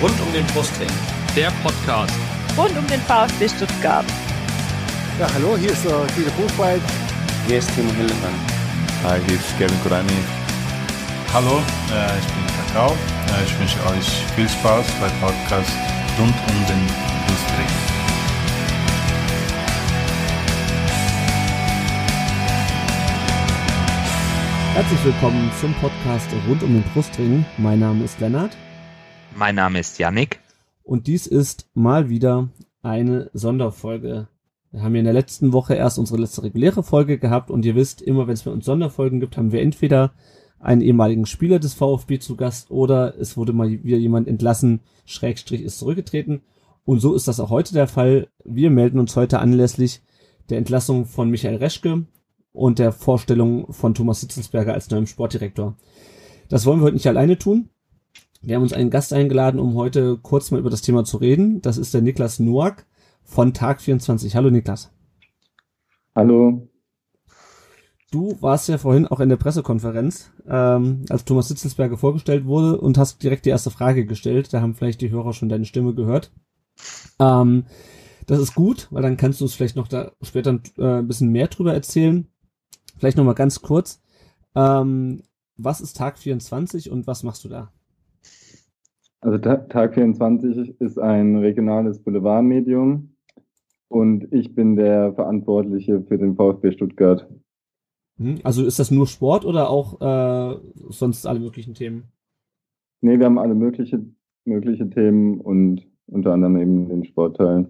Rund 0.00 0.14
um 0.20 0.32
den 0.32 0.46
Brustring. 0.54 0.88
Der 1.34 1.50
Podcast. 1.60 2.14
Rund 2.56 2.78
um 2.78 2.86
den 2.86 3.00
VfB 3.00 3.48
Stuttgart. 3.48 4.04
Ja, 5.18 5.26
hallo, 5.34 5.56
hier 5.56 5.72
ist 5.72 5.84
der 5.84 6.06
Guido 6.14 6.30
Buchwald. 6.36 6.80
Hier 7.48 7.58
ist 7.58 7.68
Timo 7.74 7.90
Hildemann. 7.94 8.34
Hi, 9.02 9.18
hier 9.26 9.34
ist 9.34 9.58
Kevin 9.58 9.76
Kurani. 9.82 10.12
Hallo, 11.34 11.58
äh, 11.90 12.16
ich 12.16 12.26
bin 12.26 12.46
Kakao. 12.46 12.92
Äh, 12.92 13.44
ich 13.44 13.58
wünsche 13.58 13.76
euch 13.90 14.06
viel 14.36 14.48
Spaß 14.48 14.86
beim 15.00 15.10
Podcast 15.20 15.72
rund 16.16 16.34
um 16.46 16.66
den 16.68 16.86
Brustring. 17.26 17.66
Herzlich 24.74 25.04
willkommen 25.04 25.50
zum 25.60 25.74
Podcast 25.74 26.28
rund 26.48 26.62
um 26.62 26.74
den 26.74 26.84
Brustring. 26.94 27.44
Mein 27.56 27.80
Name 27.80 28.04
ist 28.04 28.20
Lennart. 28.20 28.56
Mein 29.38 29.54
Name 29.54 29.78
ist 29.78 30.00
Yannick. 30.00 30.40
Und 30.82 31.06
dies 31.06 31.28
ist 31.28 31.68
mal 31.72 32.08
wieder 32.08 32.48
eine 32.82 33.30
Sonderfolge. 33.32 34.26
Wir 34.72 34.82
haben 34.82 34.96
ja 34.96 34.98
in 34.98 35.04
der 35.04 35.14
letzten 35.14 35.52
Woche 35.52 35.76
erst 35.76 35.96
unsere 36.00 36.20
letzte 36.20 36.42
reguläre 36.42 36.82
Folge 36.82 37.18
gehabt 37.18 37.48
und 37.48 37.64
ihr 37.64 37.76
wisst, 37.76 38.02
immer 38.02 38.26
wenn 38.26 38.34
es 38.34 38.42
bei 38.42 38.50
uns 38.50 38.64
Sonderfolgen 38.64 39.20
gibt, 39.20 39.36
haben 39.36 39.52
wir 39.52 39.62
entweder 39.62 40.12
einen 40.58 40.80
ehemaligen 40.80 41.24
Spieler 41.24 41.60
des 41.60 41.74
VfB 41.74 42.18
zu 42.18 42.34
Gast 42.34 42.72
oder 42.72 43.16
es 43.16 43.36
wurde 43.36 43.52
mal 43.52 43.70
wieder 43.70 43.96
jemand 43.96 44.26
entlassen, 44.26 44.80
Schrägstrich 45.06 45.62
ist 45.62 45.78
zurückgetreten. 45.78 46.40
Und 46.84 46.98
so 46.98 47.14
ist 47.14 47.28
das 47.28 47.38
auch 47.38 47.50
heute 47.50 47.74
der 47.74 47.86
Fall. 47.86 48.26
Wir 48.44 48.70
melden 48.70 48.98
uns 48.98 49.14
heute 49.14 49.38
anlässlich 49.38 50.02
der 50.50 50.58
Entlassung 50.58 51.06
von 51.06 51.30
Michael 51.30 51.58
Reschke 51.58 52.06
und 52.52 52.80
der 52.80 52.90
Vorstellung 52.90 53.72
von 53.72 53.94
Thomas 53.94 54.20
Sitzensberger 54.20 54.74
als 54.74 54.90
neuem 54.90 55.06
Sportdirektor. 55.06 55.76
Das 56.48 56.66
wollen 56.66 56.80
wir 56.80 56.86
heute 56.86 56.96
nicht 56.96 57.06
alleine 57.06 57.38
tun. 57.38 57.70
Wir 58.40 58.54
haben 58.54 58.62
uns 58.62 58.72
einen 58.72 58.90
Gast 58.90 59.12
eingeladen, 59.12 59.58
um 59.58 59.74
heute 59.74 60.16
kurz 60.16 60.50
mal 60.50 60.60
über 60.60 60.70
das 60.70 60.82
Thema 60.82 61.04
zu 61.04 61.16
reden. 61.16 61.60
Das 61.60 61.76
ist 61.76 61.92
der 61.92 62.02
Niklas 62.02 62.38
Noack 62.38 62.86
von 63.24 63.52
Tag 63.52 63.80
24. 63.80 64.36
Hallo 64.36 64.50
Niklas. 64.50 64.92
Hallo. 66.14 66.68
Du 68.10 68.40
warst 68.40 68.68
ja 68.68 68.78
vorhin 68.78 69.06
auch 69.06 69.20
in 69.20 69.28
der 69.28 69.36
Pressekonferenz, 69.36 70.30
ähm, 70.48 71.04
als 71.10 71.24
Thomas 71.24 71.48
Sitzelsberger 71.48 71.98
vorgestellt 71.98 72.46
wurde 72.46 72.80
und 72.80 72.96
hast 72.96 73.22
direkt 73.22 73.44
die 73.44 73.50
erste 73.50 73.70
Frage 73.70 74.06
gestellt. 74.06 74.52
Da 74.52 74.60
haben 74.60 74.74
vielleicht 74.74 75.00
die 75.00 75.10
Hörer 75.10 75.34
schon 75.34 75.48
deine 75.48 75.66
Stimme 75.66 75.94
gehört. 75.94 76.32
Ähm, 77.18 77.66
das 78.26 78.38
ist 78.38 78.54
gut, 78.54 78.86
weil 78.90 79.02
dann 79.02 79.16
kannst 79.16 79.40
du 79.40 79.44
uns 79.44 79.54
vielleicht 79.54 79.76
noch 79.76 79.88
da 79.88 80.12
später 80.22 80.58
äh, 80.78 80.98
ein 80.98 81.08
bisschen 81.08 81.32
mehr 81.32 81.48
drüber 81.48 81.74
erzählen. 81.74 82.28
Vielleicht 82.96 83.16
nochmal 83.16 83.34
ganz 83.34 83.60
kurz. 83.60 84.00
Ähm, 84.54 85.22
was 85.56 85.80
ist 85.80 85.96
Tag 85.96 86.18
24 86.18 86.90
und 86.90 87.06
was 87.06 87.24
machst 87.24 87.44
du 87.44 87.48
da? 87.48 87.72
Also 89.20 89.38
Tag 89.38 89.94
24 89.94 90.80
ist 90.80 90.98
ein 90.98 91.36
regionales 91.36 91.98
Boulevardmedium 91.98 93.14
und 93.88 94.32
ich 94.32 94.54
bin 94.54 94.76
der 94.76 95.12
Verantwortliche 95.14 96.02
für 96.02 96.18
den 96.18 96.36
VfB 96.36 96.72
Stuttgart. 96.72 97.28
Hm, 98.18 98.38
also 98.44 98.64
ist 98.64 98.78
das 98.78 98.90
nur 98.90 99.06
Sport 99.06 99.44
oder 99.44 99.70
auch 99.70 100.00
äh, 100.00 100.60
sonst 100.88 101.26
alle 101.26 101.40
möglichen 101.40 101.74
Themen? 101.74 102.04
Nee, 103.00 103.18
wir 103.18 103.26
haben 103.26 103.38
alle 103.38 103.54
mögliche, 103.54 104.04
mögliche 104.44 104.88
Themen 104.88 105.40
und 105.40 105.86
unter 106.06 106.32
anderem 106.32 106.56
eben 106.56 106.88
den 106.88 107.04
Sportteil. 107.04 107.68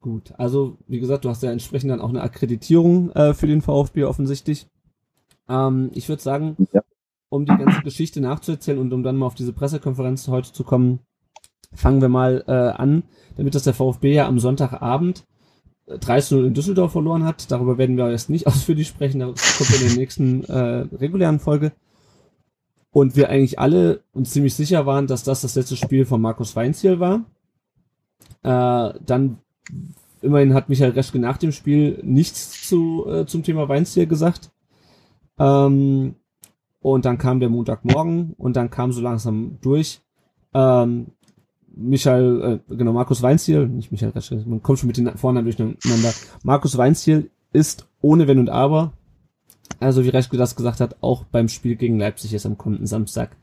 Gut, 0.00 0.34
also 0.36 0.76
wie 0.86 1.00
gesagt, 1.00 1.24
du 1.24 1.28
hast 1.28 1.42
ja 1.42 1.50
entsprechend 1.50 1.90
dann 1.90 2.00
auch 2.00 2.10
eine 2.10 2.22
Akkreditierung 2.22 3.10
äh, 3.12 3.32
für 3.32 3.46
den 3.46 3.62
VfB 3.62 4.04
offensichtlich. 4.04 4.66
Ähm, 5.48 5.90
ich 5.94 6.08
würde 6.08 6.22
sagen, 6.22 6.56
ja. 6.72 6.82
Um 7.34 7.44
die 7.46 7.56
ganze 7.56 7.82
Geschichte 7.82 8.20
nachzuerzählen 8.20 8.78
und 8.78 8.92
um 8.92 9.02
dann 9.02 9.16
mal 9.16 9.26
auf 9.26 9.34
diese 9.34 9.52
Pressekonferenz 9.52 10.28
heute 10.28 10.52
zu 10.52 10.64
kommen, 10.64 11.00
fangen 11.72 12.00
wir 12.00 12.08
mal 12.08 12.44
äh, 12.46 12.52
an, 12.52 13.02
damit 13.36 13.54
das 13.54 13.64
der 13.64 13.74
VfB 13.74 14.14
ja 14.14 14.26
am 14.26 14.38
Sonntagabend 14.38 15.26
30 15.86 16.32
äh, 16.38 16.46
in 16.46 16.54
Düsseldorf 16.54 16.92
verloren 16.92 17.24
hat. 17.24 17.50
Darüber 17.50 17.76
werden 17.76 17.96
wir 17.96 18.10
jetzt 18.10 18.30
nicht 18.30 18.46
ausführlich 18.46 18.88
sprechen, 18.88 19.20
das 19.20 19.58
kommt 19.58 19.80
in 19.80 19.88
der 19.88 19.96
nächsten 19.96 20.44
äh, 20.44 20.86
regulären 20.96 21.40
Folge. 21.40 21.72
Und 22.90 23.16
wir 23.16 23.28
eigentlich 23.28 23.58
alle 23.58 24.04
uns 24.12 24.30
ziemlich 24.30 24.54
sicher 24.54 24.86
waren, 24.86 25.08
dass 25.08 25.24
das 25.24 25.40
das 25.40 25.56
letzte 25.56 25.74
Spiel 25.74 26.06
von 26.06 26.20
Markus 26.20 26.54
Weinziel 26.54 27.00
war. 27.00 27.24
Äh, 28.44 28.96
dann 29.04 29.38
immerhin 30.22 30.54
hat 30.54 30.68
Michael 30.68 30.92
Reschke 30.92 31.18
nach 31.18 31.36
dem 31.36 31.50
Spiel 31.50 31.98
nichts 32.04 32.68
zu, 32.68 33.04
äh, 33.08 33.26
zum 33.26 33.42
Thema 33.42 33.68
Weinziel 33.68 34.06
gesagt. 34.06 34.52
Ähm, 35.40 36.14
und 36.84 37.06
dann 37.06 37.16
kam 37.16 37.40
der 37.40 37.48
Montagmorgen 37.48 38.34
und 38.36 38.56
dann 38.56 38.68
kam 38.68 38.92
so 38.92 39.00
langsam 39.00 39.56
durch. 39.62 40.02
Ähm, 40.52 41.06
Michael, 41.74 42.60
äh, 42.68 42.74
genau, 42.76 42.92
Markus 42.92 43.22
Weinziel, 43.22 43.66
nicht 43.66 43.90
Michael 43.90 44.12
Reschke, 44.12 44.44
man 44.44 44.62
kommt 44.62 44.80
schon 44.80 44.88
mit 44.88 44.98
den 44.98 45.16
Vornamen 45.16 45.46
durcheinander. 45.46 46.12
Markus 46.42 46.76
Weinziel 46.76 47.30
ist 47.54 47.88
ohne 48.02 48.28
Wenn 48.28 48.38
und 48.38 48.50
Aber, 48.50 48.92
also 49.80 50.04
wie 50.04 50.10
Reschke 50.10 50.36
das 50.36 50.56
gesagt 50.56 50.80
hat, 50.80 50.96
auch 51.00 51.24
beim 51.24 51.48
Spiel 51.48 51.76
gegen 51.76 51.98
Leipzig 51.98 52.32
jetzt 52.32 52.44
am 52.44 52.58
kommenden 52.58 52.86
Samstag 52.86 53.34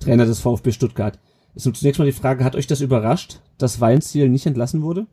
Trainer 0.00 0.26
des 0.26 0.40
VfB 0.40 0.72
Stuttgart. 0.72 1.20
Ist 1.54 1.66
nun 1.66 1.76
zunächst 1.76 2.00
mal 2.00 2.06
die 2.06 2.12
Frage, 2.12 2.42
hat 2.42 2.56
euch 2.56 2.66
das 2.66 2.80
überrascht, 2.80 3.38
dass 3.56 3.80
Weinziel 3.80 4.28
nicht 4.28 4.46
entlassen 4.46 4.82
wurde? 4.82 5.06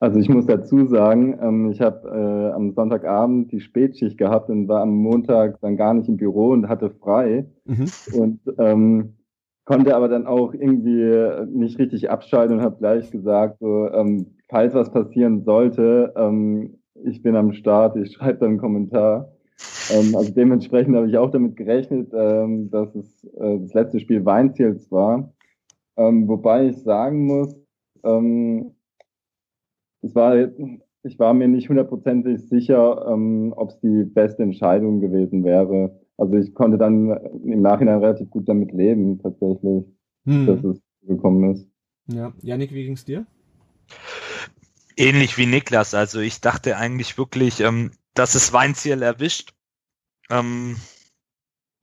Also 0.00 0.18
ich 0.18 0.30
muss 0.30 0.46
dazu 0.46 0.86
sagen, 0.86 1.38
ähm, 1.42 1.70
ich 1.70 1.82
habe 1.82 2.08
äh, 2.08 2.54
am 2.54 2.72
Sonntagabend 2.72 3.52
die 3.52 3.60
Spätschicht 3.60 4.16
gehabt 4.16 4.48
und 4.48 4.66
war 4.66 4.80
am 4.80 4.94
Montag 4.94 5.60
dann 5.60 5.76
gar 5.76 5.92
nicht 5.92 6.08
im 6.08 6.16
Büro 6.16 6.52
und 6.52 6.68
hatte 6.68 6.90
frei 6.90 7.46
mhm. 7.66 7.86
und 8.14 8.40
ähm, 8.58 9.16
konnte 9.66 9.94
aber 9.94 10.08
dann 10.08 10.26
auch 10.26 10.54
irgendwie 10.54 11.46
nicht 11.54 11.78
richtig 11.78 12.10
abschalten 12.10 12.56
und 12.56 12.62
habe 12.62 12.78
gleich 12.78 13.10
gesagt, 13.10 13.58
so, 13.60 13.88
ähm, 13.92 14.26
falls 14.48 14.72
was 14.74 14.90
passieren 14.90 15.44
sollte, 15.44 16.14
ähm, 16.16 16.78
ich 17.04 17.22
bin 17.22 17.36
am 17.36 17.52
Start, 17.52 17.96
ich 17.96 18.12
schreibe 18.12 18.38
dann 18.38 18.48
einen 18.50 18.58
Kommentar. 18.58 19.32
Ähm, 19.92 20.16
also 20.16 20.32
dementsprechend 20.32 20.96
habe 20.96 21.08
ich 21.08 21.18
auch 21.18 21.30
damit 21.30 21.56
gerechnet, 21.56 22.10
ähm, 22.14 22.70
dass 22.70 22.94
es 22.94 23.24
äh, 23.38 23.58
das 23.60 23.74
letzte 23.74 24.00
Spiel 24.00 24.24
Weinziels 24.24 24.90
war. 24.90 25.30
Ähm, 25.96 26.26
wobei 26.26 26.68
ich 26.68 26.82
sagen 26.82 27.26
muss, 27.26 27.54
ähm, 28.02 28.72
es 30.02 30.14
war, 30.14 30.36
ich 31.02 31.18
war 31.18 31.34
mir 31.34 31.48
nicht 31.48 31.68
hundertprozentig 31.68 32.48
sicher, 32.48 33.06
ähm, 33.10 33.52
ob 33.56 33.70
es 33.70 33.80
die 33.80 34.04
beste 34.04 34.42
Entscheidung 34.42 35.00
gewesen 35.00 35.44
wäre. 35.44 36.00
Also 36.16 36.34
ich 36.36 36.54
konnte 36.54 36.78
dann 36.78 37.10
im 37.44 37.62
Nachhinein 37.62 37.98
relativ 37.98 38.30
gut 38.30 38.48
damit 38.48 38.72
leben, 38.72 39.18
tatsächlich, 39.18 39.84
hm. 40.26 40.46
dass 40.46 40.64
es 40.64 40.82
gekommen 41.02 41.52
ist. 41.52 41.68
Ja, 42.06 42.32
Janik, 42.42 42.72
wie 42.72 42.84
ging's 42.84 43.04
dir? 43.04 43.26
Ähnlich 44.96 45.38
wie 45.38 45.46
Niklas. 45.46 45.94
Also 45.94 46.20
ich 46.20 46.40
dachte 46.40 46.76
eigentlich 46.76 47.16
wirklich, 47.16 47.60
ähm, 47.60 47.92
dass 48.14 48.34
es 48.34 48.52
Weinziel 48.52 49.02
erwischt. 49.02 49.54
Ähm, 50.28 50.76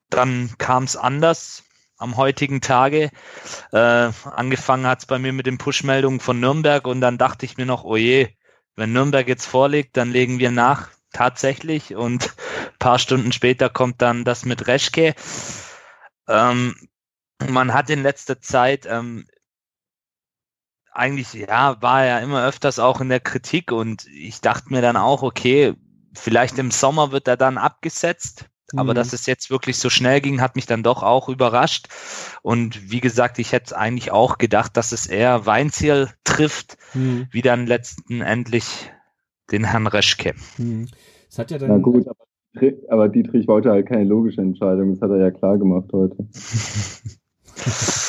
dann 0.10 0.52
kam 0.58 0.84
es 0.84 0.96
anders 0.96 1.64
am 1.98 2.18
heutigen 2.18 2.62
Tage. 2.62 3.12
Äh, 3.72 4.12
angefangen 4.24 4.88
hat 4.88 5.00
es 5.00 5.06
bei 5.06 5.20
mir 5.20 5.34
mit 5.34 5.46
den 5.46 5.58
Push-Meldungen 5.58 6.20
von 6.20 6.40
Nürnberg 6.40 6.88
und 6.88 7.02
dann 7.02 7.18
dachte 7.18 7.46
ich 7.46 7.58
mir 7.58 7.66
noch, 7.66 7.84
oh 7.84 7.98
je, 7.98 8.30
wenn 8.76 8.94
Nürnberg 8.94 9.28
jetzt 9.28 9.46
vorlegt, 9.46 9.98
dann 9.98 10.12
legen 10.12 10.40
wir 10.40 10.52
nach 10.52 10.90
tatsächlich 11.12 11.96
und 11.96 12.36
paar 12.80 13.00
Stunden 13.00 13.32
später 13.32 13.70
kommt 13.70 14.02
dann 14.02 14.24
das 14.24 14.46
mit 14.46 14.68
Reschke. 14.68 15.16
Ähm, 16.28 16.76
man 17.50 17.74
hat 17.74 17.90
in 17.90 18.04
letzter 18.04 18.42
Zeit 18.42 18.86
ähm, 18.86 19.28
eigentlich, 20.92 21.34
ja, 21.34 21.82
war 21.82 22.04
er 22.04 22.22
immer 22.22 22.46
öfters 22.46 22.80
auch 22.80 23.02
in 23.02 23.10
der 23.10 23.20
Kritik 23.20 23.72
und 23.72 24.08
ich 24.08 24.42
dachte 24.42 24.70
mir 24.70 24.82
dann 24.82 24.98
auch, 24.98 25.22
okay, 25.22 25.76
vielleicht 26.14 26.58
im 26.58 26.72
Sommer 26.72 27.12
wird 27.12 27.28
er 27.28 27.38
dann 27.38 27.58
abgesetzt. 27.58 28.46
Aber 28.76 28.92
mhm. 28.92 28.96
dass 28.96 29.14
es 29.14 29.26
jetzt 29.26 29.50
wirklich 29.50 29.78
so 29.78 29.90
schnell 29.90 30.20
ging, 30.20 30.42
hat 30.42 30.56
mich 30.56 30.66
dann 30.66 30.84
doch 30.84 31.04
auch 31.04 31.30
überrascht. 31.30 31.88
Und 32.42 32.92
wie 32.92 33.00
gesagt, 33.00 33.40
ich 33.40 33.54
hätte 33.54 33.78
eigentlich 33.78 34.12
auch 34.12 34.38
gedacht, 34.38 34.76
dass 34.76 34.92
es 34.92 35.08
eher 35.08 35.46
Weinziel 35.46 36.10
trifft, 36.24 36.78
mhm. 36.94 37.28
wie 37.32 37.42
dann 37.42 37.66
letzten 37.66 38.22
endlich 38.22 38.92
den 39.52 39.64
Herrn 39.64 39.88
Reschke. 39.88 40.34
Mhm. 40.58 40.90
Das 41.30 41.40
hat 41.40 41.52
ja 41.52 41.58
dann 41.58 41.70
Na 41.70 41.78
gut, 41.78 42.08
aber, 42.08 42.72
aber 42.90 43.10
Dietrich 43.10 43.48
wollte 43.48 43.72
halt 43.72 43.88
keine 43.88 44.04
logische 44.04 44.42
Entscheidung. 44.42 44.94
Das 44.94 45.02
hat 45.02 45.12
er 45.12 45.20
ja 45.20 45.32
klar 45.32 45.58
gemacht 45.58 45.90
heute. 45.94 46.18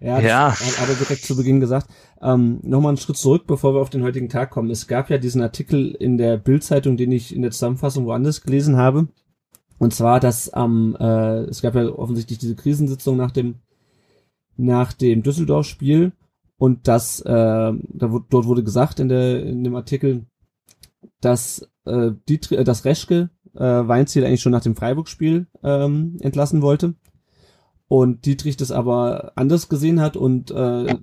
Ja, 0.00 0.20
ja. 0.20 0.52
hat 0.52 0.80
aber 0.80 0.94
direkt 0.94 1.24
zu 1.24 1.36
Beginn 1.36 1.58
gesagt. 1.58 1.88
Ähm, 2.22 2.60
Nochmal 2.62 2.90
einen 2.90 2.98
Schritt 2.98 3.16
zurück, 3.16 3.44
bevor 3.46 3.74
wir 3.74 3.80
auf 3.80 3.90
den 3.90 4.04
heutigen 4.04 4.28
Tag 4.28 4.50
kommen. 4.50 4.70
Es 4.70 4.86
gab 4.86 5.10
ja 5.10 5.18
diesen 5.18 5.42
Artikel 5.42 5.90
in 5.90 6.18
der 6.18 6.36
Bildzeitung, 6.36 6.96
den 6.96 7.10
ich 7.10 7.34
in 7.34 7.42
der 7.42 7.50
Zusammenfassung 7.50 8.06
woanders 8.06 8.42
gelesen 8.42 8.76
habe. 8.76 9.08
Und 9.78 9.94
zwar, 9.94 10.20
dass 10.20 10.50
am, 10.50 10.96
äh, 10.98 11.44
es 11.44 11.62
gab 11.62 11.74
ja 11.74 11.88
offensichtlich 11.88 12.38
diese 12.38 12.56
Krisensitzung 12.56 13.16
nach 13.16 13.30
dem, 13.30 13.56
nach 14.56 14.92
dem 14.92 15.22
Düsseldorf-Spiel 15.22 16.12
und 16.56 16.88
dass, 16.88 17.20
äh, 17.20 17.24
da, 17.32 17.74
dort 18.28 18.46
wurde 18.46 18.64
gesagt 18.64 18.98
in, 19.00 19.08
der, 19.08 19.44
in 19.44 19.62
dem 19.62 19.76
Artikel, 19.76 20.26
dass, 21.20 21.68
äh, 21.84 22.10
die, 22.28 22.40
dass 22.40 22.84
Reschke 22.84 23.30
äh, 23.54 23.60
Weinziel 23.60 24.24
eigentlich 24.24 24.42
schon 24.42 24.52
nach 24.52 24.62
dem 24.62 24.76
Freiburg-Spiel 24.76 25.46
ähm, 25.62 26.16
entlassen 26.20 26.62
wollte. 26.62 26.94
und 27.88 28.26
Dietrich 28.26 28.56
das 28.56 28.70
aber 28.70 29.32
anders 29.34 29.68
gesehen 29.68 30.00
hat 30.00 30.16
und 30.16 30.50
äh, 30.50 30.94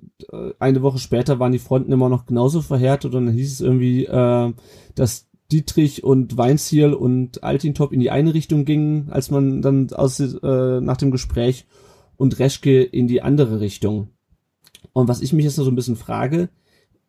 eine 0.60 0.82
Woche 0.82 0.98
später 0.98 1.40
waren 1.40 1.52
die 1.52 1.58
Fronten 1.58 1.92
immer 1.92 2.08
noch 2.08 2.26
genauso 2.26 2.62
verhärtet 2.62 3.14
und 3.14 3.26
dann 3.26 3.34
hieß 3.34 3.54
es 3.54 3.60
irgendwie, 3.60 4.04
äh, 4.04 4.52
dass 4.94 5.28
Dietrich 5.52 6.04
und 6.04 6.36
Weinziel 6.36 6.92
und 6.92 7.44
Altintop 7.44 7.92
in 7.92 8.00
die 8.00 8.10
eine 8.10 8.34
Richtung 8.34 8.64
gingen, 8.64 9.10
als 9.10 9.30
man 9.30 9.62
dann 9.62 9.92
aus 9.92 10.18
äh, 10.20 10.80
nach 10.80 10.96
dem 10.96 11.10
Gespräch 11.10 11.66
und 12.16 12.38
Reschke 12.38 12.82
in 12.82 13.06
die 13.06 13.22
andere 13.22 13.60
Richtung. 13.60 14.08
Und 14.92 15.08
was 15.08 15.20
ich 15.20 15.32
mich 15.32 15.44
jetzt 15.44 15.58
noch 15.58 15.64
so 15.64 15.70
ein 15.70 15.76
bisschen 15.76 15.96
frage, 15.96 16.48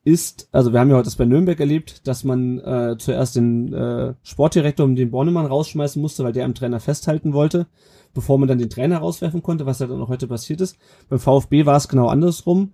ist, 0.04 0.48
also 0.54 0.72
wir 0.72 0.80
haben 0.80 0.90
ja 0.90 0.96
heute 0.96 1.06
das 1.06 1.18
bei 1.18 1.26
Nürnberg 1.26 1.60
erlebt, 1.60 2.08
dass 2.08 2.24
man 2.24 2.60
äh, 2.60 2.96
zuerst 2.98 3.36
den 3.36 3.74
äh, 3.74 4.14
Sportdirektor 4.24 4.86
um 4.86 4.96
den 4.96 5.12
Bornemann 5.12 5.46
rausschmeißen 5.46 6.02
musste, 6.02 6.24
weil 6.24 6.32
der 6.32 6.46
am 6.46 6.54
Trainer 6.54 6.80
festhalten 6.80 7.34
wollte, 7.34 7.68
bevor 8.14 8.38
man 8.38 8.48
dann 8.48 8.58
den 8.58 8.70
Trainer 8.70 9.00
rauswerfen 9.00 9.44
konnte, 9.44 9.66
was 9.66 9.80
ja 9.80 9.88
dann 9.88 10.02
auch 10.02 10.08
heute 10.08 10.28
passiert 10.28 10.62
ist. 10.62 10.78
Beim 11.10 11.20
VfB 11.20 11.66
war 11.66 11.76
es 11.76 11.90
genau 11.90 12.08
andersrum. 12.08 12.72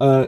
Äh, 0.00 0.26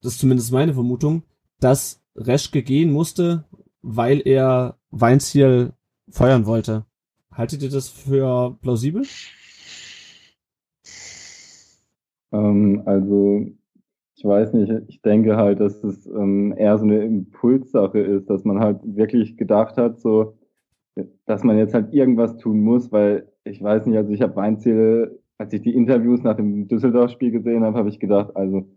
das 0.00 0.14
ist 0.14 0.20
zumindest 0.20 0.52
meine 0.52 0.72
Vermutung, 0.72 1.24
dass 1.60 2.02
Reschke 2.16 2.62
gehen 2.62 2.92
musste, 2.92 3.44
weil 3.82 4.22
er 4.24 4.76
Weinziel 4.90 5.72
feuern 6.08 6.46
wollte. 6.46 6.84
Haltet 7.32 7.62
ihr 7.62 7.70
das 7.70 7.88
für 7.88 8.56
plausibel? 8.60 9.04
Ähm, 12.32 12.82
also 12.84 13.46
ich 14.14 14.24
weiß 14.24 14.52
nicht, 14.52 14.70
ich 14.88 15.00
denke 15.00 15.36
halt, 15.36 15.60
dass 15.60 15.82
es 15.82 16.06
ähm, 16.06 16.52
eher 16.56 16.76
so 16.78 16.84
eine 16.84 17.02
Impulssache 17.04 18.00
ist, 18.00 18.28
dass 18.28 18.44
man 18.44 18.60
halt 18.60 18.80
wirklich 18.84 19.36
gedacht 19.36 19.78
hat, 19.78 19.98
so, 19.98 20.36
dass 21.24 21.42
man 21.42 21.56
jetzt 21.56 21.72
halt 21.72 21.94
irgendwas 21.94 22.36
tun 22.36 22.60
muss, 22.60 22.92
weil 22.92 23.28
ich 23.44 23.62
weiß 23.62 23.86
nicht, 23.86 23.96
also 23.96 24.12
ich 24.12 24.20
habe 24.20 24.36
Weinziel, 24.36 25.20
als 25.38 25.52
ich 25.54 25.62
die 25.62 25.74
Interviews 25.74 26.22
nach 26.22 26.36
dem 26.36 26.68
Düsseldorf-Spiel 26.68 27.30
gesehen 27.30 27.64
habe, 27.64 27.78
habe 27.78 27.88
ich 27.88 27.98
gedacht, 27.98 28.36
also 28.36 28.68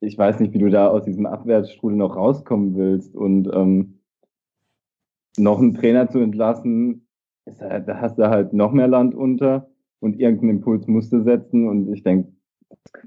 ich 0.00 0.16
weiß 0.16 0.40
nicht, 0.40 0.54
wie 0.54 0.58
du 0.58 0.70
da 0.70 0.88
aus 0.88 1.04
diesem 1.04 1.26
Abwärtsstrudel 1.26 1.98
noch 1.98 2.16
rauskommen 2.16 2.74
willst 2.74 3.14
und 3.14 3.50
ähm, 3.52 3.99
noch 5.36 5.58
einen 5.58 5.74
Trainer 5.74 6.08
zu 6.08 6.18
entlassen, 6.18 7.06
ist, 7.46 7.60
halt, 7.60 7.88
da 7.88 8.00
hast 8.00 8.18
du 8.18 8.28
halt 8.28 8.52
noch 8.52 8.72
mehr 8.72 8.88
Land 8.88 9.14
unter 9.14 9.70
und 10.00 10.18
irgendeinen 10.18 10.58
Impuls 10.58 10.86
musst 10.86 11.12
du 11.12 11.22
setzen 11.22 11.68
und 11.68 11.92
ich 11.92 12.02
denke, 12.02 12.32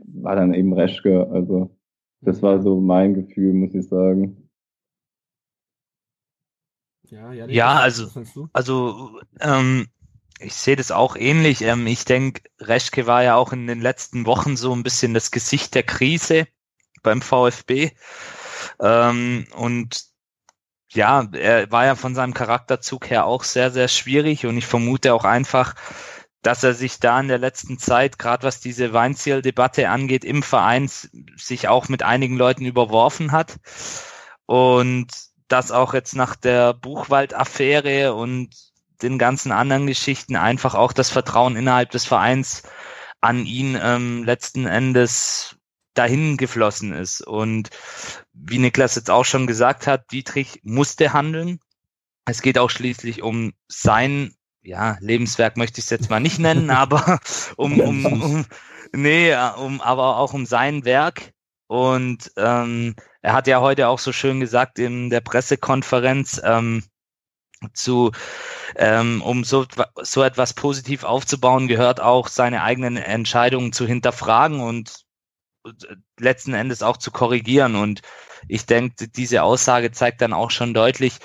war 0.05 0.35
dann 0.35 0.53
eben 0.53 0.73
Reschke. 0.73 1.29
Also 1.31 1.75
das 2.21 2.41
war 2.41 2.61
so 2.61 2.79
mein 2.79 3.13
Gefühl, 3.13 3.53
muss 3.53 3.73
ich 3.73 3.87
sagen. 3.87 4.49
Ja, 7.09 7.33
ja, 7.33 7.47
ja 7.47 7.75
also, 7.75 8.07
also 8.53 9.19
ähm, 9.39 9.87
ich 10.39 10.53
sehe 10.53 10.75
das 10.75 10.91
auch 10.91 11.15
ähnlich. 11.15 11.61
Ähm, 11.61 11.85
ich 11.87 12.05
denke, 12.05 12.41
Reschke 12.59 13.07
war 13.07 13.23
ja 13.23 13.35
auch 13.35 13.53
in 13.53 13.67
den 13.67 13.81
letzten 13.81 14.25
Wochen 14.25 14.55
so 14.55 14.73
ein 14.73 14.83
bisschen 14.83 15.13
das 15.13 15.31
Gesicht 15.31 15.75
der 15.75 15.83
Krise 15.83 16.47
beim 17.03 17.21
VfB. 17.21 17.91
Ähm, 18.79 19.45
und 19.55 20.12
ja, 20.95 21.27
er 21.33 21.71
war 21.71 21.85
ja 21.85 21.95
von 21.95 22.15
seinem 22.15 22.33
Charakterzug 22.33 23.09
her 23.09 23.25
auch 23.25 23.43
sehr, 23.43 23.71
sehr 23.71 23.87
schwierig 23.87 24.45
und 24.45 24.57
ich 24.57 24.65
vermute 24.65 25.13
auch 25.13 25.25
einfach, 25.25 25.75
dass 26.43 26.63
er 26.63 26.73
sich 26.73 26.99
da 26.99 27.19
in 27.19 27.29
der 27.29 27.37
letzten 27.37 27.79
Zeit, 27.79 28.19
gerade 28.19 28.43
was 28.43 28.59
diese 28.59 28.93
Weinziel-Debatte 28.93 29.89
angeht, 29.89 30.25
im 30.25 30.43
Verein 30.43 30.89
sich 31.37 31.69
auch 31.69 31.87
mit 31.87 32.03
einigen 32.03 32.37
Leuten 32.37 32.65
überworfen 32.65 33.31
hat. 33.31 33.59
Und 34.45 35.07
dass 35.47 35.71
auch 35.71 35.93
jetzt 35.93 36.15
nach 36.15 36.35
der 36.35 36.73
Buchwald-Affäre 36.73 38.13
und 38.13 38.49
den 39.01 39.17
ganzen 39.17 39.51
anderen 39.51 39.87
Geschichten 39.87 40.35
einfach 40.35 40.75
auch 40.75 40.93
das 40.93 41.09
Vertrauen 41.09 41.55
innerhalb 41.55 41.91
des 41.91 42.05
Vereins 42.05 42.63
an 43.21 43.45
ihn 43.45 43.77
ähm, 43.81 44.23
letzten 44.25 44.65
Endes 44.65 45.55
dahin 45.93 46.37
geflossen 46.37 46.93
ist. 46.93 47.21
Und 47.21 47.69
wie 48.33 48.59
Niklas 48.59 48.95
jetzt 48.95 49.09
auch 49.09 49.25
schon 49.25 49.47
gesagt 49.47 49.87
hat, 49.87 50.11
Dietrich 50.11 50.59
musste 50.63 51.13
handeln. 51.13 51.59
Es 52.25 52.41
geht 52.41 52.57
auch 52.57 52.69
schließlich 52.69 53.21
um 53.21 53.53
sein 53.67 54.33
ja, 54.63 54.97
Lebenswerk 55.01 55.57
möchte 55.57 55.79
ich 55.79 55.85
es 55.85 55.89
jetzt 55.89 56.09
mal 56.09 56.19
nicht 56.19 56.39
nennen, 56.39 56.69
aber 56.69 57.19
um, 57.57 57.79
um, 57.79 58.05
um, 58.05 58.45
nee, 58.93 59.35
um, 59.57 59.81
aber 59.81 60.17
auch 60.17 60.33
um 60.33 60.45
sein 60.45 60.85
Werk. 60.85 61.33
Und 61.67 62.31
ähm, 62.37 62.95
er 63.21 63.33
hat 63.33 63.47
ja 63.47 63.61
heute 63.61 63.87
auch 63.87 63.99
so 63.99 64.11
schön 64.11 64.39
gesagt 64.39 64.79
in 64.79 65.09
der 65.09 65.21
Pressekonferenz, 65.21 66.41
ähm, 66.43 66.83
zu, 67.73 68.11
ähm, 68.75 69.21
um 69.21 69.45
so, 69.45 69.65
so 70.01 70.21
etwas 70.21 70.53
positiv 70.53 71.03
aufzubauen, 71.05 71.69
gehört 71.69 72.01
auch 72.01 72.27
seine 72.27 72.61
eigenen 72.61 72.97
Entscheidungen 72.97 73.71
zu 73.71 73.87
hinterfragen 73.87 74.59
und 74.59 75.05
letzten 76.19 76.53
Endes 76.53 76.83
auch 76.83 76.97
zu 76.97 77.11
korrigieren. 77.11 77.75
Und 77.75 78.01
ich 78.47 78.65
denke, 78.65 79.07
diese 79.07 79.43
Aussage 79.43 79.91
zeigt 79.91 80.21
dann 80.21 80.33
auch 80.33 80.51
schon 80.51 80.73
deutlich, 80.73 81.19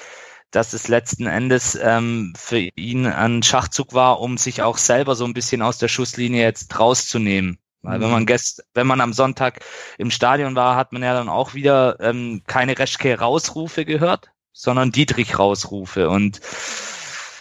dass 0.50 0.73
es 0.73 0.88
letzten 0.88 1.26
Endes 1.26 1.79
ähm, 1.81 2.32
für 2.37 2.58
ihn 2.58 3.06
ein 3.06 3.43
Schachzug 3.43 3.93
war, 3.93 4.20
um 4.20 4.38
sich 4.38 4.62
auch 4.62 4.79
selber 4.79 5.14
so 5.14 5.25
ein 5.25 5.35
bisschen 5.35 5.62
aus 5.62 5.79
der 5.79 5.88
Schusslinie 5.88 6.43
jetzt 6.43 6.79
rauszunehmen. 6.79 7.58
Weil 7.82 8.00
wenn 8.00 8.11
man 8.11 8.23
mhm. 8.23 8.26
gest, 8.26 8.64
wenn 8.75 8.87
man 8.87 9.00
am 9.00 9.12
Sonntag 9.12 9.61
im 9.99 10.11
Stadion 10.11 10.56
war, 10.56 10.76
hat 10.76 10.93
man 10.93 11.02
ja 11.02 11.14
dann 11.14 11.29
auch 11.29 11.55
wieder 11.55 12.00
ähm, 12.00 12.43
keine 12.46 12.79
Reschke-Rausrufe 12.79 13.84
gehört, 13.84 14.31
sondern 14.52 14.91
Dietrich-Rausrufe. 14.91 16.08
Und 16.08 16.41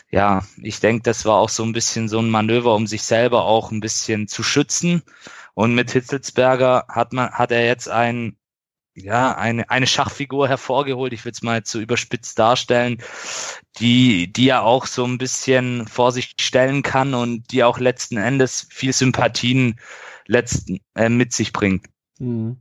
ja, 0.09 0.43
ich 0.61 0.79
denke, 0.79 1.03
das 1.03 1.25
war 1.25 1.35
auch 1.37 1.49
so 1.49 1.63
ein 1.63 1.73
bisschen 1.73 2.07
so 2.07 2.19
ein 2.19 2.29
Manöver, 2.29 2.75
um 2.75 2.87
sich 2.87 3.03
selber 3.03 3.45
auch 3.45 3.71
ein 3.71 3.79
bisschen 3.79 4.27
zu 4.27 4.43
schützen. 4.43 5.01
Und 5.57 5.73
mit 5.73 5.89
Hitzelsberger 5.89 6.85
hat 6.87 7.13
man, 7.13 7.31
hat 7.31 7.51
er 7.51 7.65
jetzt 7.65 7.89
ein 7.89 8.37
ja, 8.93 9.35
eine, 9.35 9.67
eine 9.71 9.87
Schachfigur 9.87 10.47
hervorgeholt, 10.47 11.13
ich 11.13 11.25
will 11.25 11.31
es 11.31 11.41
mal 11.41 11.63
zu 11.63 11.79
überspitzt 11.79 12.37
darstellen, 12.37 12.97
die, 13.79 14.31
die 14.31 14.49
er 14.49 14.63
auch 14.63 14.85
so 14.85 15.03
ein 15.03 15.17
bisschen 15.17 15.87
vor 15.87 16.11
sich 16.11 16.35
stellen 16.39 16.83
kann 16.83 17.15
und 17.15 17.51
die 17.51 17.63
auch 17.63 17.79
letzten 17.79 18.17
Endes 18.17 18.67
viel 18.69 18.93
Sympathien 18.93 19.79
letzten, 20.27 20.77
äh, 20.93 21.09
mit 21.09 21.33
sich 21.33 21.53
bringt. 21.53 21.87
Mhm. 22.19 22.57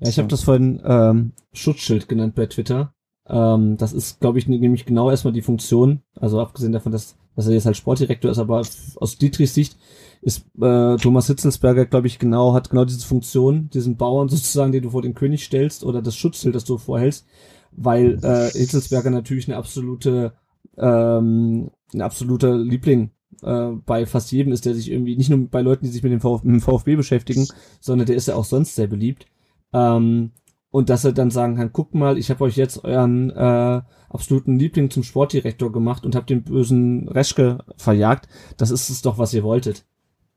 Ja, 0.00 0.08
ich 0.08 0.18
habe 0.18 0.26
das 0.26 0.42
vorhin 0.42 0.82
ähm, 0.84 1.32
Schutzschild 1.52 2.08
genannt 2.08 2.34
bei 2.34 2.46
Twitter. 2.46 2.94
Ähm, 3.28 3.76
das 3.76 3.92
ist, 3.92 4.18
glaube 4.18 4.40
ich, 4.40 4.48
nämlich 4.48 4.86
genau 4.86 5.08
erstmal 5.08 5.32
die 5.32 5.42
Funktion, 5.42 6.02
also 6.16 6.40
abgesehen 6.40 6.72
davon, 6.72 6.90
dass, 6.90 7.16
dass 7.36 7.46
er 7.46 7.52
jetzt 7.52 7.66
halt 7.66 7.76
Sportdirektor 7.76 8.32
ist, 8.32 8.38
aber 8.38 8.58
aus 8.58 9.18
Dietrichs 9.18 9.54
Sicht 9.54 9.76
ist 10.22 10.44
äh, 10.60 10.96
Thomas 10.96 11.26
Hitzelsberger, 11.28 11.86
glaube 11.86 12.06
ich, 12.06 12.18
genau, 12.18 12.52
hat 12.52 12.70
genau 12.70 12.84
diese 12.84 13.06
Funktion, 13.06 13.70
diesen 13.70 13.96
Bauern 13.96 14.28
sozusagen, 14.28 14.72
den 14.72 14.82
du 14.82 14.90
vor 14.90 15.02
den 15.02 15.14
König 15.14 15.44
stellst 15.44 15.82
oder 15.84 16.02
das 16.02 16.16
Schutzschild, 16.16 16.54
das 16.54 16.64
du 16.64 16.76
vorhältst, 16.76 17.26
weil 17.72 18.18
äh, 18.22 18.50
Hitzelsberger 18.50 19.10
natürlich 19.10 19.48
eine 19.48 19.56
absolute, 19.56 20.34
ähm, 20.76 21.70
ein 21.94 22.02
absoluter 22.02 22.56
Liebling 22.56 23.10
äh, 23.42 23.70
bei 23.86 24.04
fast 24.04 24.30
jedem 24.32 24.52
ist, 24.52 24.66
der 24.66 24.74
sich 24.74 24.90
irgendwie, 24.90 25.16
nicht 25.16 25.30
nur 25.30 25.48
bei 25.48 25.62
Leuten, 25.62 25.86
die 25.86 25.90
sich 25.90 26.02
mit 26.02 26.12
dem, 26.12 26.20
Vf 26.20 26.42
mit 26.44 26.54
dem 26.54 26.60
VfB 26.60 26.96
beschäftigen, 26.96 27.46
sondern 27.80 28.06
der 28.06 28.16
ist 28.16 28.28
ja 28.28 28.34
auch 28.34 28.44
sonst 28.44 28.74
sehr 28.74 28.88
beliebt. 28.88 29.26
Ähm, 29.72 30.32
und 30.70 30.88
dass 30.88 31.04
er 31.04 31.12
dann 31.12 31.30
sagen 31.30 31.56
kann, 31.56 31.72
guck 31.72 31.94
mal, 31.94 32.16
ich 32.16 32.30
habe 32.30 32.44
euch 32.44 32.56
jetzt 32.56 32.84
euren 32.84 33.30
äh, 33.30 33.82
absoluten 34.08 34.58
Liebling 34.58 34.90
zum 34.90 35.02
Sportdirektor 35.02 35.72
gemacht 35.72 36.04
und 36.04 36.14
habe 36.14 36.26
den 36.26 36.44
bösen 36.44 37.08
Reschke 37.08 37.58
verjagt. 37.76 38.28
Das 38.56 38.70
ist 38.70 38.88
es 38.88 39.02
doch, 39.02 39.18
was 39.18 39.34
ihr 39.34 39.42
wolltet. 39.42 39.84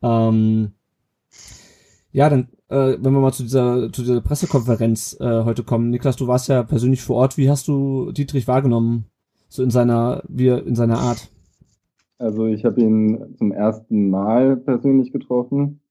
Ähm, 0.03 0.73
ja, 2.11 2.29
dann, 2.29 2.49
äh, 2.69 2.97
wenn 2.99 3.13
wir 3.13 3.21
mal 3.21 3.33
zu 3.33 3.43
dieser, 3.43 3.91
zu 3.91 4.01
dieser 4.01 4.21
Pressekonferenz 4.21 5.17
äh, 5.19 5.43
heute 5.43 5.63
kommen. 5.63 5.89
Niklas, 5.89 6.15
du 6.15 6.27
warst 6.27 6.47
ja 6.49 6.63
persönlich 6.63 7.01
vor 7.01 7.15
Ort. 7.15 7.37
Wie 7.37 7.49
hast 7.49 7.67
du 7.67 8.11
Dietrich 8.11 8.47
wahrgenommen? 8.47 9.05
So 9.49 9.63
in 9.63 9.71
seiner, 9.71 10.23
wie 10.27 10.47
in 10.47 10.75
seiner 10.75 10.99
Art? 10.99 11.29
Also 12.17 12.45
ich 12.45 12.65
habe 12.65 12.81
ihn 12.81 13.35
zum 13.37 13.51
ersten 13.51 14.09
Mal 14.09 14.57
persönlich 14.57 15.11
getroffen. 15.11 15.81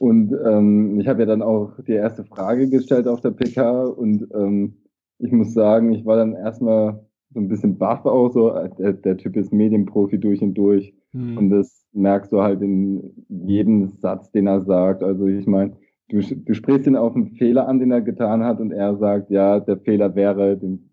Und 0.00 0.32
ähm, 0.32 0.98
ich 0.98 1.08
habe 1.08 1.20
ja 1.20 1.26
dann 1.26 1.42
auch 1.42 1.72
die 1.86 1.92
erste 1.92 2.24
Frage 2.24 2.70
gestellt 2.70 3.06
auf 3.06 3.20
der 3.20 3.32
PK 3.32 3.84
und 3.84 4.28
ähm, 4.32 4.76
ich 5.18 5.30
muss 5.30 5.52
sagen, 5.52 5.92
ich 5.92 6.06
war 6.06 6.16
dann 6.16 6.34
erstmal 6.34 7.04
so 7.32 7.40
ein 7.40 7.48
bisschen 7.48 7.78
baff 7.78 8.04
auch 8.06 8.30
so. 8.30 8.50
Der, 8.78 8.92
der 8.92 9.16
Typ 9.16 9.36
ist 9.36 9.52
Medienprofi 9.52 10.18
durch 10.18 10.42
und 10.42 10.54
durch. 10.54 10.94
Hm. 11.12 11.38
Und 11.38 11.50
das 11.50 11.86
merkst 11.92 12.32
du 12.32 12.42
halt 12.42 12.62
in 12.62 13.24
jedem 13.28 13.92
Satz, 13.98 14.30
den 14.30 14.46
er 14.46 14.60
sagt. 14.62 15.02
Also 15.02 15.26
ich 15.26 15.46
meine, 15.46 15.76
du, 16.08 16.20
du 16.20 16.54
sprichst 16.54 16.86
ihn 16.86 16.96
auf 16.96 17.14
einen 17.14 17.30
Fehler 17.32 17.68
an, 17.68 17.78
den 17.78 17.90
er 17.90 18.00
getan 18.00 18.44
hat, 18.44 18.60
und 18.60 18.72
er 18.72 18.96
sagt, 18.96 19.30
ja, 19.30 19.60
der 19.60 19.78
Fehler 19.78 20.14
wäre, 20.14 20.56
den, 20.56 20.90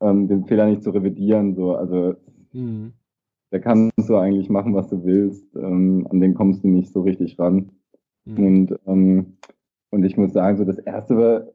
ähm, 0.00 0.28
den 0.28 0.44
Fehler 0.46 0.66
nicht 0.66 0.82
zu 0.82 0.90
revidieren. 0.90 1.54
So, 1.54 1.74
also 1.76 2.14
mhm. 2.52 2.92
da 3.50 3.58
kannst 3.58 4.08
du 4.08 4.16
eigentlich 4.16 4.50
machen, 4.50 4.74
was 4.74 4.88
du 4.88 5.04
willst. 5.04 5.54
Ähm, 5.56 6.06
an 6.10 6.20
den 6.20 6.34
kommst 6.34 6.64
du 6.64 6.68
nicht 6.68 6.92
so 6.92 7.02
richtig 7.02 7.38
ran. 7.38 7.70
Mhm. 8.24 8.44
Und 8.44 8.80
ähm, 8.86 9.36
und 9.90 10.04
ich 10.04 10.16
muss 10.16 10.32
sagen, 10.32 10.58
so 10.58 10.64
das 10.64 10.78
erste 10.78 11.54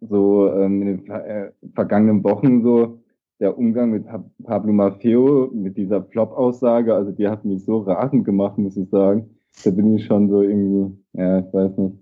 so 0.00 0.50
ähm, 0.52 0.82
in 0.82 0.86
den 0.86 1.10
äh, 1.10 1.50
vergangenen 1.74 2.22
Wochen 2.24 2.62
so 2.62 3.03
der 3.44 3.58
Umgang 3.58 3.90
mit 3.90 4.06
Pablo 4.42 4.72
Maffeo, 4.72 5.50
mit 5.52 5.76
dieser 5.76 6.02
Flop-Aussage, 6.02 6.94
also 6.94 7.12
die 7.12 7.28
hat 7.28 7.44
mich 7.44 7.62
so 7.62 7.80
rasend 7.80 8.24
gemacht, 8.24 8.56
muss 8.56 8.74
ich 8.78 8.88
sagen. 8.88 9.28
da 9.62 9.70
bin 9.70 9.94
ich 9.94 10.06
schon 10.06 10.30
so 10.30 10.40
irgendwie, 10.40 10.96
ja, 11.12 11.40
ich 11.40 11.52
weiß 11.52 11.76
nicht. 11.76 11.98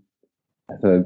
Also, 0.69 1.05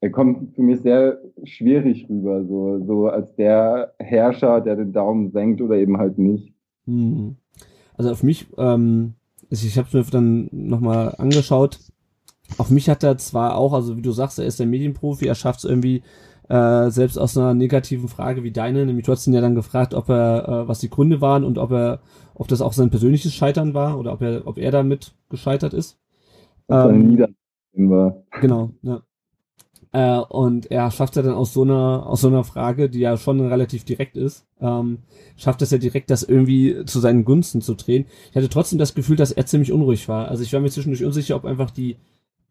er 0.00 0.10
kommt 0.10 0.54
für 0.54 0.62
mich 0.62 0.80
sehr 0.82 1.20
schwierig 1.42 2.08
rüber, 2.08 2.44
so, 2.44 2.84
so 2.86 3.08
als 3.08 3.34
der 3.34 3.94
Herrscher, 3.98 4.60
der 4.60 4.76
den 4.76 4.92
Daumen 4.92 5.32
senkt 5.32 5.60
oder 5.60 5.74
eben 5.74 5.98
halt 5.98 6.18
nicht. 6.18 6.54
Hm. 6.86 7.34
Also 7.96 8.12
auf 8.12 8.22
mich, 8.22 8.46
ähm, 8.56 9.14
ich 9.50 9.76
habe 9.76 9.88
mir 9.92 10.04
dann 10.04 10.48
nochmal 10.52 11.16
angeschaut. 11.18 11.80
Auf 12.58 12.70
mich 12.70 12.88
hat 12.88 13.02
er 13.02 13.18
zwar 13.18 13.56
auch, 13.56 13.72
also 13.72 13.96
wie 13.96 14.02
du 14.02 14.12
sagst, 14.12 14.38
er 14.38 14.46
ist 14.46 14.60
der 14.60 14.66
Medienprofi, 14.66 15.26
er 15.26 15.34
schafft 15.34 15.58
es 15.58 15.64
irgendwie 15.64 16.02
äh, 16.48 16.90
selbst 16.90 17.18
aus 17.18 17.36
einer 17.36 17.54
negativen 17.54 18.08
Frage 18.08 18.42
wie 18.42 18.52
deine, 18.52 18.84
nämlich 18.84 19.06
du 19.06 19.12
hast 19.12 19.26
ihn 19.26 19.32
ja 19.32 19.40
dann 19.40 19.54
gefragt, 19.54 19.94
ob 19.94 20.08
er, 20.08 20.48
äh, 20.48 20.68
was 20.68 20.80
die 20.80 20.90
Gründe 20.90 21.20
waren 21.20 21.44
und 21.44 21.58
ob 21.58 21.70
er, 21.70 22.00
ob 22.34 22.48
das 22.48 22.60
auch 22.60 22.72
sein 22.72 22.90
persönliches 22.90 23.34
Scheitern 23.34 23.74
war 23.74 23.98
oder 23.98 24.12
ob 24.12 24.22
er, 24.22 24.46
ob 24.46 24.58
er 24.58 24.70
damit 24.70 25.14
gescheitert 25.30 25.72
ist. 25.72 25.98
Ähm, 26.68 27.26
war. 27.72 28.22
Genau, 28.40 28.70
ja. 28.82 29.02
Äh, 29.92 30.18
und 30.18 30.70
er 30.72 30.90
schafft 30.90 31.14
ja 31.14 31.22
dann 31.22 31.34
aus 31.34 31.52
so 31.52 31.62
einer, 31.62 32.04
aus 32.06 32.20
so 32.20 32.28
einer 32.28 32.42
Frage, 32.42 32.90
die 32.90 32.98
ja 32.98 33.16
schon 33.16 33.40
relativ 33.40 33.84
direkt 33.84 34.16
ist, 34.16 34.44
ähm, 34.60 34.98
schafft 35.36 35.62
es 35.62 35.70
ja 35.70 35.78
direkt, 35.78 36.10
das 36.10 36.24
irgendwie 36.24 36.84
zu 36.84 36.98
seinen 36.98 37.24
Gunsten 37.24 37.60
zu 37.60 37.74
drehen. 37.74 38.06
Ich 38.30 38.36
hatte 38.36 38.48
trotzdem 38.48 38.80
das 38.80 38.94
Gefühl, 38.94 39.16
dass 39.16 39.30
er 39.30 39.46
ziemlich 39.46 39.70
unruhig 39.70 40.08
war. 40.08 40.28
Also 40.28 40.42
ich 40.42 40.52
war 40.52 40.60
mir 40.60 40.70
zwischendurch 40.70 41.04
unsicher, 41.04 41.36
ob 41.36 41.44
einfach 41.44 41.70
die 41.70 41.96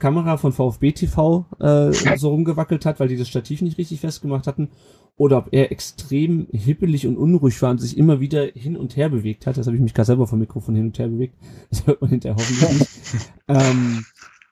Kamera 0.03 0.35
von 0.35 0.51
VfB 0.51 0.91
TV 0.91 1.45
äh, 1.61 2.17
so 2.17 2.31
rumgewackelt 2.31 2.85
hat, 2.85 2.99
weil 2.99 3.07
die 3.07 3.15
das 3.15 3.29
Stativ 3.29 3.61
nicht 3.61 3.77
richtig 3.77 4.01
festgemacht 4.01 4.47
hatten, 4.47 4.67
oder 5.15 5.37
ob 5.37 5.47
er 5.51 5.71
extrem 5.71 6.47
hippelig 6.51 7.07
und 7.07 7.15
unruhig 7.15 7.61
war 7.61 7.71
und 7.71 7.77
sich 7.77 7.97
immer 7.97 8.19
wieder 8.19 8.43
hin 8.47 8.75
und 8.75 8.97
her 8.97 9.07
bewegt 9.07 9.47
hat. 9.47 9.55
Das 9.55 9.65
habe 9.65 9.77
ich 9.77 9.81
mich 9.81 9.93
gerade 9.93 10.07
selber 10.07 10.27
vom 10.27 10.39
Mikrofon 10.39 10.75
hin 10.75 10.87
und 10.87 10.99
her 10.99 11.07
bewegt. 11.07 11.35
Das 11.69 11.87
hört 11.87 12.01
man 12.01 12.09
hinterher 12.09 12.35
hoffentlich 12.35 12.79
nicht. 12.79 13.33
ähm, 13.47 14.03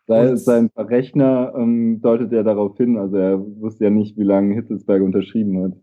sein, 0.08 0.38
sein 0.38 0.70
Verrechner 0.70 1.52
ähm, 1.58 2.00
deutet 2.02 2.32
ja 2.32 2.44
darauf 2.44 2.78
hin, 2.78 2.98
also 2.98 3.18
er 3.18 3.38
wusste 3.60 3.84
ja 3.84 3.90
nicht, 3.90 4.18
wie 4.18 4.24
lange 4.24 4.56
Hitzelsberger 4.56 5.04
unterschrieben 5.04 5.62
hat. 5.64 5.74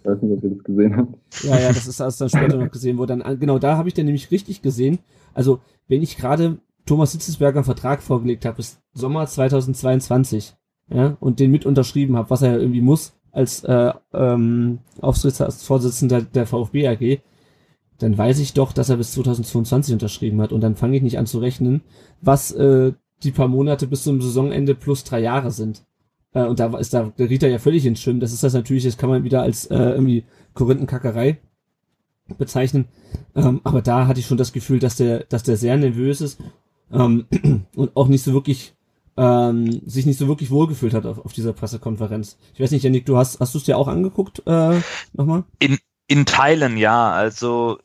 Ich 0.00 0.04
weiß 0.04 0.20
nicht, 0.20 0.36
ob 0.36 0.44
ihr 0.44 0.50
das 0.50 0.64
gesehen 0.64 0.96
habt. 0.98 1.14
Ja, 1.44 1.58
ja, 1.58 1.68
das 1.68 1.88
ist 1.88 1.98
erst 1.98 2.20
dann 2.20 2.28
später 2.28 2.58
noch 2.58 2.70
gesehen, 2.70 2.98
wo 2.98 3.06
dann, 3.06 3.22
genau 3.40 3.58
da 3.58 3.78
habe 3.78 3.88
ich 3.88 3.94
dann 3.94 4.04
nämlich 4.04 4.30
richtig 4.30 4.60
gesehen. 4.60 4.98
Also, 5.32 5.60
wenn 5.86 6.02
ich 6.02 6.18
gerade 6.18 6.58
Thomas 6.88 7.12
Hitzelsberger 7.12 7.58
einen 7.58 7.64
Vertrag 7.64 8.02
vorgelegt 8.02 8.44
habe, 8.44 8.56
bis 8.56 8.80
Sommer 8.94 9.26
2022, 9.26 10.54
ja, 10.90 11.16
und 11.20 11.38
den 11.38 11.50
mit 11.50 11.66
unterschrieben 11.66 12.16
habe, 12.16 12.30
was 12.30 12.42
er 12.42 12.58
irgendwie 12.58 12.80
muss, 12.80 13.12
als 13.30 13.62
äh, 13.64 13.92
ähm, 14.14 14.78
Aufsichtsvorsitzender 15.00 16.22
der 16.22 16.46
VfB 16.46 16.88
AG, 16.88 17.20
dann 17.98 18.16
weiß 18.16 18.38
ich 18.38 18.54
doch, 18.54 18.72
dass 18.72 18.88
er 18.88 18.96
bis 18.96 19.12
2022 19.12 19.92
unterschrieben 19.92 20.40
hat 20.40 20.52
und 20.52 20.62
dann 20.62 20.76
fange 20.76 20.96
ich 20.96 21.02
nicht 21.02 21.18
an 21.18 21.26
zu 21.26 21.40
rechnen, 21.40 21.82
was 22.22 22.52
äh, 22.52 22.92
die 23.22 23.32
paar 23.32 23.48
Monate 23.48 23.86
bis 23.86 24.04
zum 24.04 24.22
Saisonende 24.22 24.74
plus 24.74 25.04
drei 25.04 25.20
Jahre 25.20 25.50
sind. 25.50 25.84
Äh, 26.32 26.46
und 26.46 26.58
da 26.58 26.76
ist 26.78 26.94
da 26.94 27.12
der 27.18 27.28
Rita 27.28 27.48
ja 27.48 27.58
völlig 27.58 27.84
ins 27.84 28.00
Schwimmen. 28.00 28.20
Das 28.20 28.32
ist 28.32 28.44
das 28.44 28.54
natürlich, 28.54 28.84
das 28.84 28.96
kann 28.96 29.10
man 29.10 29.24
wieder 29.24 29.42
als 29.42 29.66
äh, 29.66 29.76
irgendwie 29.76 30.24
Korinthenkackerei 30.54 31.38
bezeichnen. 32.38 32.86
Ähm, 33.34 33.60
aber 33.64 33.82
da 33.82 34.06
hatte 34.06 34.20
ich 34.20 34.26
schon 34.26 34.38
das 34.38 34.52
Gefühl, 34.52 34.78
dass 34.78 34.96
der, 34.96 35.24
dass 35.24 35.42
der 35.42 35.56
sehr 35.56 35.76
nervös 35.76 36.20
ist 36.20 36.40
ähm, 36.92 37.26
und 37.74 37.96
auch 37.96 38.08
nicht 38.08 38.24
so 38.24 38.32
wirklich 38.32 38.74
ähm, 39.16 39.82
sich 39.86 40.06
nicht 40.06 40.18
so 40.18 40.28
wirklich 40.28 40.50
wohlgefühlt 40.50 40.94
hat 40.94 41.06
auf, 41.06 41.24
auf 41.24 41.32
dieser 41.32 41.52
Pressekonferenz. 41.52 42.38
Ich 42.54 42.60
weiß 42.60 42.70
nicht, 42.70 42.84
Janik, 42.84 43.06
du 43.06 43.16
hast 43.16 43.40
hast 43.40 43.54
du 43.54 43.58
es 43.58 43.64
dir 43.64 43.76
auch 43.76 43.88
angeguckt 43.88 44.42
äh, 44.46 44.80
nochmal? 45.12 45.44
In 45.58 45.78
in 46.06 46.24
Teilen 46.24 46.76
ja, 46.76 47.10
also 47.10 47.78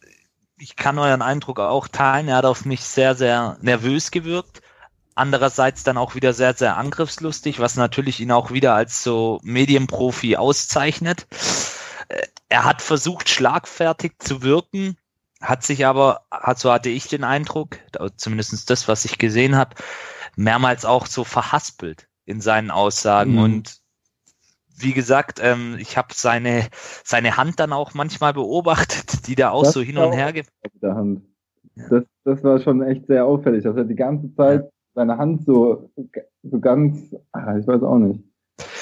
ich 0.57 0.75
kann 0.75 0.99
euren 0.99 1.21
Eindruck 1.21 1.59
auch 1.59 1.87
teilen. 1.87 2.27
Er 2.27 2.37
hat 2.37 2.45
auf 2.45 2.65
mich 2.65 2.81
sehr 2.81 3.15
sehr 3.15 3.57
nervös 3.61 4.11
gewirkt 4.11 4.61
andererseits 5.15 5.83
dann 5.83 5.97
auch 5.97 6.15
wieder 6.15 6.33
sehr, 6.33 6.53
sehr 6.53 6.77
angriffslustig, 6.77 7.59
was 7.59 7.75
natürlich 7.75 8.19
ihn 8.19 8.31
auch 8.31 8.51
wieder 8.51 8.73
als 8.73 9.03
so 9.03 9.39
Medienprofi 9.43 10.35
auszeichnet. 10.37 11.27
Äh, 12.09 12.27
er 12.49 12.65
hat 12.65 12.81
versucht, 12.81 13.29
schlagfertig 13.29 14.13
zu 14.19 14.43
wirken, 14.43 14.97
hat 15.43 15.63
sich 15.63 15.85
aber, 15.85 16.21
hat, 16.31 16.57
so 16.57 16.71
hatte 16.71 16.89
ich 16.89 17.07
den 17.07 17.23
Eindruck, 17.23 17.77
zumindest 18.15 18.69
das, 18.69 18.87
was 18.87 19.05
ich 19.05 19.17
gesehen 19.17 19.55
habe, 19.55 19.75
mehrmals 20.35 20.85
auch 20.85 21.05
so 21.05 21.23
verhaspelt 21.23 22.07
in 22.25 22.41
seinen 22.41 22.71
Aussagen. 22.71 23.33
Mhm. 23.33 23.39
Und 23.39 23.77
wie 24.77 24.93
gesagt, 24.93 25.39
ähm, 25.43 25.75
ich 25.79 25.97
habe 25.97 26.13
seine, 26.13 26.67
seine 27.03 27.37
Hand 27.37 27.59
dann 27.59 27.73
auch 27.73 27.93
manchmal 27.93 28.33
beobachtet, 28.33 29.27
die 29.27 29.35
da 29.35 29.51
auch 29.51 29.63
das 29.63 29.73
so 29.73 29.81
hin 29.81 29.97
und 29.97 30.13
her 30.13 30.33
geht. 30.33 30.47
Das, 31.75 32.03
das 32.23 32.43
war 32.43 32.59
schon 32.59 32.81
echt 32.81 33.07
sehr 33.07 33.25
auffällig, 33.25 33.63
dass 33.63 33.75
er 33.75 33.83
die 33.83 33.95
ganze 33.95 34.33
Zeit 34.35 34.69
seine 34.95 35.17
Hand 35.17 35.43
so, 35.45 35.91
so 36.43 36.59
ganz, 36.59 37.15
ach, 37.31 37.57
ich 37.57 37.67
weiß 37.67 37.83
auch 37.83 37.97
nicht. 37.97 38.23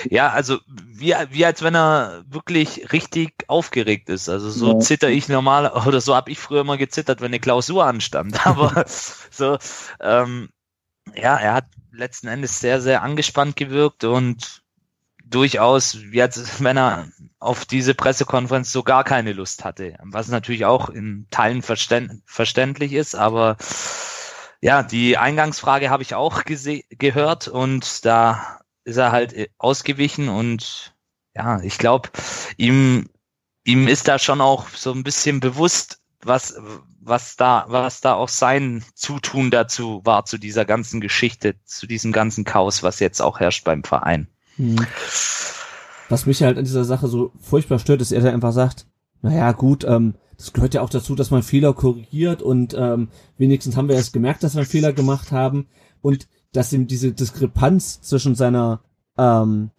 Ja, 0.09 0.29
also 0.29 0.59
wie, 0.67 1.13
wie 1.29 1.45
als 1.45 1.61
wenn 1.61 1.75
er 1.75 2.23
wirklich 2.27 2.91
richtig 2.91 3.33
aufgeregt 3.47 4.09
ist. 4.09 4.29
Also 4.29 4.49
so 4.49 4.73
ja. 4.73 4.79
zitter 4.79 5.09
ich 5.09 5.29
normal, 5.29 5.71
oder 5.87 6.01
so 6.01 6.15
habe 6.15 6.31
ich 6.31 6.39
früher 6.39 6.61
immer 6.61 6.77
gezittert, 6.77 7.21
wenn 7.21 7.27
eine 7.27 7.39
Klausur 7.39 7.85
anstand. 7.85 8.45
Aber 8.45 8.85
so, 8.87 9.57
ähm, 9.99 10.49
ja, 11.15 11.37
er 11.37 11.53
hat 11.53 11.65
letzten 11.91 12.27
Endes 12.27 12.59
sehr, 12.59 12.81
sehr 12.81 13.01
angespannt 13.01 13.55
gewirkt 13.55 14.03
und 14.03 14.61
durchaus, 15.23 15.97
wie 16.01 16.21
als 16.21 16.61
wenn 16.61 16.77
er 16.77 17.07
auf 17.39 17.65
diese 17.65 17.95
Pressekonferenz 17.95 18.71
so 18.71 18.83
gar 18.83 19.03
keine 19.03 19.33
Lust 19.33 19.63
hatte. 19.63 19.97
Was 20.03 20.27
natürlich 20.27 20.65
auch 20.65 20.89
in 20.89 21.27
Teilen 21.31 21.61
verständ, 21.61 22.21
verständlich 22.25 22.93
ist, 22.93 23.15
aber 23.15 23.57
ja, 24.61 24.83
die 24.83 25.17
Eingangsfrage 25.17 25.89
habe 25.89 26.03
ich 26.03 26.13
auch 26.13 26.43
gehört 26.45 27.47
und 27.47 28.05
da 28.05 28.60
ist 28.83 28.97
er 28.97 29.11
halt 29.11 29.33
äh, 29.33 29.49
ausgewichen 29.57 30.29
und 30.29 30.93
ja, 31.35 31.61
ich 31.61 31.77
glaube, 31.77 32.09
ihm, 32.57 33.09
ihm 33.63 33.87
ist 33.87 34.07
da 34.07 34.19
schon 34.19 34.41
auch 34.41 34.67
so 34.69 34.91
ein 34.91 35.03
bisschen 35.03 35.39
bewusst, 35.39 35.99
was, 36.23 36.55
was 36.99 37.35
da, 37.35 37.65
was 37.67 38.01
da 38.01 38.13
auch 38.13 38.29
sein 38.29 38.83
Zutun 38.93 39.49
dazu 39.49 40.01
war, 40.03 40.25
zu 40.25 40.37
dieser 40.37 40.65
ganzen 40.65 41.01
Geschichte, 41.01 41.55
zu 41.65 41.87
diesem 41.87 42.11
ganzen 42.11 42.43
Chaos, 42.43 42.83
was 42.83 42.99
jetzt 42.99 43.21
auch 43.21 43.39
herrscht 43.39 43.63
beim 43.63 43.83
Verein. 43.83 44.27
Hm. 44.57 44.85
Was 46.09 46.25
mich 46.25 46.43
halt 46.43 46.57
an 46.57 46.65
dieser 46.65 46.83
Sache 46.83 47.07
so 47.07 47.31
furchtbar 47.39 47.79
stört, 47.79 48.01
ist, 48.01 48.11
er 48.11 48.21
da 48.21 48.29
einfach 48.29 48.51
sagt, 48.51 48.85
naja, 49.21 49.51
gut, 49.53 49.83
ähm, 49.83 50.15
das 50.37 50.53
gehört 50.53 50.73
ja 50.73 50.81
auch 50.81 50.89
dazu, 50.89 51.15
dass 51.15 51.31
man 51.31 51.43
Fehler 51.43 51.73
korrigiert 51.73 52.41
und 52.41 52.75
ähm, 52.77 53.09
wenigstens 53.37 53.77
haben 53.77 53.87
wir 53.87 53.95
erst 53.95 54.13
gemerkt, 54.13 54.43
dass 54.43 54.55
wir 54.55 54.65
Fehler 54.65 54.91
gemacht 54.91 55.31
haben 55.31 55.67
und 56.01 56.27
dass 56.53 56.73
ihm 56.73 56.87
diese 56.87 57.11
Diskrepanz 57.11 58.01
zwischen 58.01 58.35
seiner 58.35 58.81
ähm, 59.17 59.71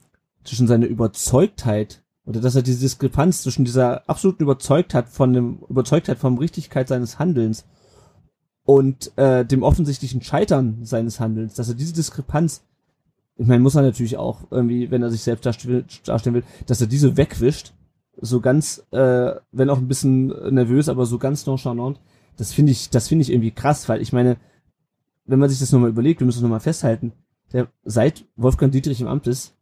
zwischen 0.45 0.67
seiner 0.67 0.87
Überzeugtheit 0.87 2.02
oder 2.25 2.41
dass 2.41 2.55
er 2.55 2.62
diese 2.62 2.81
Diskrepanz 2.81 3.43
zwischen 3.43 3.64
dieser 3.64 4.09
absoluten 4.09 4.45
Überzeugtheit 4.45 5.09
von 5.09 5.33
dem 5.33 5.59
Überzeugtheit 5.69 6.19
vom 6.19 6.38
Richtigkeit 6.38 6.88
seines 6.88 7.19
Handelns 7.19 7.64
und 8.64 9.17
äh, 9.19 9.45
dem 9.45 9.62
offensichtlichen 9.62 10.23
Scheitern 10.23 10.85
seines 10.85 11.19
Handelns, 11.19 11.55
dass 11.55 11.69
er 11.69 11.75
diese 11.75 11.95
Diskrepanz, 11.95 12.64
ich 13.37 13.47
meine, 13.47 13.61
muss 13.61 13.75
er 13.75 13.83
natürlich 13.83 14.17
auch 14.17 14.43
irgendwie, 14.50 14.91
wenn 14.91 15.02
er 15.02 15.11
sich 15.11 15.23
selbst 15.23 15.45
darstellen 15.47 16.35
will, 16.35 16.45
dass 16.67 16.81
er 16.81 16.87
diese 16.87 17.17
wegwischt 17.17 17.73
so 18.21 18.41
ganz, 18.41 18.87
äh, 18.91 19.33
wenn 19.50 19.71
auch 19.71 19.79
ein 19.79 19.88
bisschen 19.88 20.29
nervös, 20.55 20.88
aber 20.88 21.07
so 21.07 21.19
ganz 21.19 21.47
nonchalant. 21.47 21.99
Das 22.37 22.52
finde 22.52 22.73
ich, 22.73 22.91
das 22.91 23.09
finde 23.09 23.23
ich 23.23 23.31
irgendwie 23.31 23.50
krass, 23.50 23.88
weil 23.88 24.00
ich 24.00 24.12
meine, 24.12 24.37
wenn 25.25 25.38
man 25.38 25.49
sich 25.49 25.59
das 25.59 25.73
nochmal 25.73 25.91
überlegt, 25.91 26.21
wir 26.21 26.26
müssen 26.26 26.38
es 26.38 26.43
nochmal 26.43 26.61
festhalten, 26.61 27.12
der, 27.52 27.69
seit 27.85 28.25
Wolfgang 28.37 28.73
Dietrich 28.73 29.00
im 29.00 29.07
Amt 29.07 29.26
ist, 29.26 29.55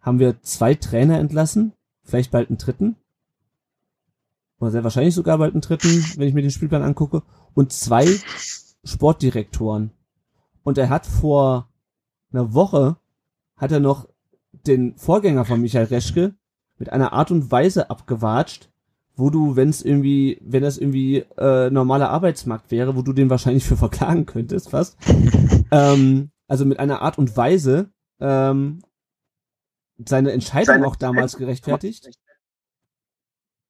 haben 0.00 0.18
wir 0.18 0.40
zwei 0.42 0.74
Trainer 0.74 1.18
entlassen, 1.18 1.72
vielleicht 2.04 2.30
bald 2.30 2.48
einen 2.48 2.58
dritten, 2.58 2.96
oder 4.58 4.70
sehr 4.70 4.84
wahrscheinlich 4.84 5.14
sogar 5.14 5.38
bald 5.38 5.52
einen 5.52 5.60
dritten, 5.60 6.04
wenn 6.16 6.28
ich 6.28 6.34
mir 6.34 6.42
den 6.42 6.50
Spielplan 6.50 6.82
angucke, 6.82 7.22
und 7.54 7.72
zwei 7.72 8.06
Sportdirektoren. 8.84 9.90
Und 10.62 10.78
er 10.78 10.88
hat 10.88 11.06
vor 11.06 11.68
einer 12.32 12.54
Woche, 12.54 12.96
hat 13.56 13.72
er 13.72 13.80
noch 13.80 14.08
den 14.52 14.96
Vorgänger 14.96 15.44
von 15.44 15.60
Michael 15.60 15.86
Reschke 15.86 16.34
mit 16.78 16.90
einer 16.90 17.12
Art 17.12 17.30
und 17.30 17.50
Weise 17.50 17.90
abgewatscht, 17.90 18.70
wo 19.16 19.30
du, 19.30 19.56
wenn 19.56 19.70
es 19.70 19.82
irgendwie, 19.82 20.38
wenn 20.42 20.62
das 20.62 20.78
irgendwie 20.78 21.24
äh, 21.38 21.70
normaler 21.70 22.10
Arbeitsmarkt 22.10 22.70
wäre, 22.70 22.96
wo 22.96 23.02
du 23.02 23.12
den 23.12 23.30
wahrscheinlich 23.30 23.64
für 23.64 23.76
verklagen 23.76 24.26
könntest, 24.26 24.70
fast. 24.70 24.96
ähm, 25.70 26.30
also 26.46 26.64
mit 26.64 26.78
einer 26.78 27.02
Art 27.02 27.18
und 27.18 27.36
Weise 27.36 27.90
ähm, 28.20 28.80
seine 30.04 30.32
Entscheidung 30.32 30.74
seine 30.74 30.86
auch 30.86 30.96
damals 30.96 31.36
gerechtfertigt. 31.38 32.10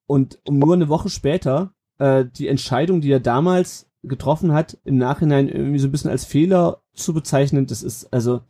Und 0.05 0.39
um 0.45 0.59
nur 0.59 0.73
eine 0.73 0.89
Woche 0.89 1.09
später 1.09 1.73
äh, 1.97 2.25
die 2.25 2.47
Entscheidung, 2.47 3.01
die 3.01 3.11
er 3.11 3.19
damals 3.19 3.89
getroffen 4.03 4.53
hat, 4.53 4.77
im 4.83 4.97
Nachhinein 4.97 5.49
irgendwie 5.49 5.79
so 5.79 5.87
ein 5.87 5.91
bisschen 5.91 6.11
als 6.11 6.25
Fehler 6.25 6.81
zu 6.93 7.13
bezeichnen, 7.13 7.67
das 7.67 7.83
ist 7.83 8.13
also 8.13 8.41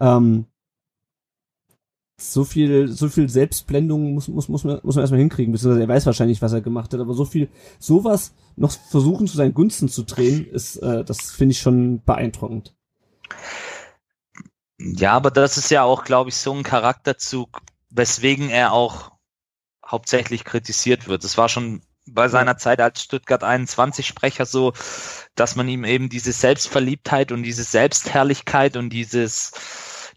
ähm, 0.00 0.46
so 2.16 2.44
viel, 2.44 2.88
so 2.88 3.08
viel 3.08 3.28
Selbstblendung 3.28 4.14
muss, 4.14 4.28
muss, 4.28 4.48
muss 4.48 4.64
man, 4.64 4.80
muss 4.82 4.94
man 4.94 5.02
erstmal 5.02 5.20
hinkriegen, 5.20 5.52
beziehungsweise 5.52 5.82
er 5.82 5.88
weiß 5.88 6.06
wahrscheinlich, 6.06 6.40
was 6.42 6.52
er 6.52 6.60
gemacht 6.60 6.92
hat, 6.92 7.00
aber 7.00 7.14
so 7.14 7.24
viel, 7.24 7.48
sowas 7.78 8.34
noch 8.56 8.70
versuchen 8.70 9.26
zu 9.26 9.36
seinen 9.36 9.54
Gunsten 9.54 9.88
zu 9.88 10.02
drehen, 10.04 10.46
ist, 10.46 10.76
äh, 10.76 11.04
das 11.04 11.32
finde 11.32 11.52
ich 11.52 11.60
schon 11.60 12.02
beeindruckend. 12.04 12.74
Ja, 14.78 15.12
aber 15.12 15.30
das 15.30 15.58
ist 15.58 15.70
ja 15.70 15.84
auch, 15.84 16.04
glaube 16.04 16.30
ich, 16.30 16.36
so 16.36 16.52
ein 16.52 16.62
Charakterzug, 16.62 17.60
weswegen 17.90 18.50
er 18.50 18.72
auch 18.72 19.12
hauptsächlich 19.86 20.44
kritisiert 20.44 21.08
wird. 21.08 21.24
Es 21.24 21.38
war 21.38 21.48
schon 21.48 21.82
bei 22.06 22.28
seiner 22.28 22.56
Zeit 22.56 22.80
als 22.80 23.02
Stuttgart 23.02 23.44
21 23.44 24.06
Sprecher 24.06 24.44
so, 24.44 24.72
dass 25.34 25.54
man 25.54 25.68
ihm 25.68 25.84
eben 25.84 26.08
diese 26.08 26.32
Selbstverliebtheit 26.32 27.30
und 27.30 27.42
diese 27.42 27.62
Selbstherrlichkeit 27.62 28.76
und 28.76 28.90
dieses, 28.90 29.52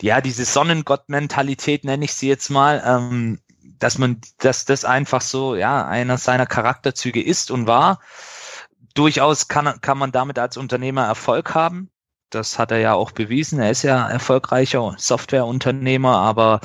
ja, 0.02 0.22
diese 0.22 0.46
Sonnengott-Mentalität 0.46 1.84
nenne 1.84 2.06
ich 2.06 2.14
sie 2.14 2.28
jetzt 2.28 2.50
mal, 2.50 2.82
ähm, 2.86 3.40
dass 3.80 3.98
man, 3.98 4.22
dass 4.40 4.66
das 4.66 4.86
einfach 4.86 5.22
so, 5.22 5.56
ja, 5.56 5.86
einer 5.86 6.18
seiner 6.18 6.46
Charakterzüge 6.46 7.24
ist 7.24 7.52
und 7.52 7.68
war. 7.68 8.00
Durchaus 8.94 9.48
kann, 9.48 9.82
kann 9.82 9.98
man 9.98 10.12
damit 10.12 10.40
als 10.40 10.58
Unternehmer 10.58 11.06
Erfolg 11.06 11.54
haben. 11.54 11.90
Das 12.30 12.58
hat 12.58 12.72
er 12.72 12.80
ja 12.80 12.94
auch 12.94 13.12
bewiesen. 13.12 13.60
Er 13.60 13.72
ist 13.72 13.84
ja 13.84 14.08
erfolgreicher 14.10 14.96
Softwareunternehmer, 14.98 16.18
aber 16.18 16.62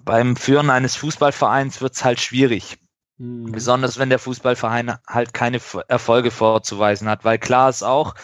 beim 0.00 0.36
Führen 0.36 0.70
eines 0.70 0.96
Fußballvereins 0.96 1.80
wird 1.80 1.94
es 1.94 2.04
halt 2.04 2.20
schwierig. 2.20 2.78
Mhm. 3.18 3.52
Besonders 3.52 3.98
wenn 3.98 4.10
der 4.10 4.18
Fußballverein 4.18 4.96
halt 5.06 5.34
keine 5.34 5.60
Erfolge 5.88 6.30
vorzuweisen 6.30 7.08
hat, 7.08 7.24
weil 7.24 7.38
klar 7.38 7.68
ist 7.68 7.82
auch, 7.82 8.14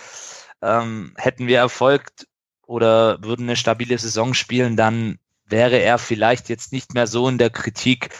ähm, 0.62 1.14
hätten 1.16 1.46
wir 1.46 1.58
Erfolg 1.58 2.10
oder 2.66 3.22
würden 3.22 3.44
eine 3.44 3.56
stabile 3.56 3.98
Saison 3.98 4.34
spielen, 4.34 4.76
dann 4.76 5.18
wäre 5.46 5.78
er 5.78 5.98
vielleicht 5.98 6.48
jetzt 6.48 6.72
nicht 6.72 6.94
mehr 6.94 7.06
so 7.06 7.28
in 7.28 7.38
der 7.38 7.50
Kritik, 7.50 8.10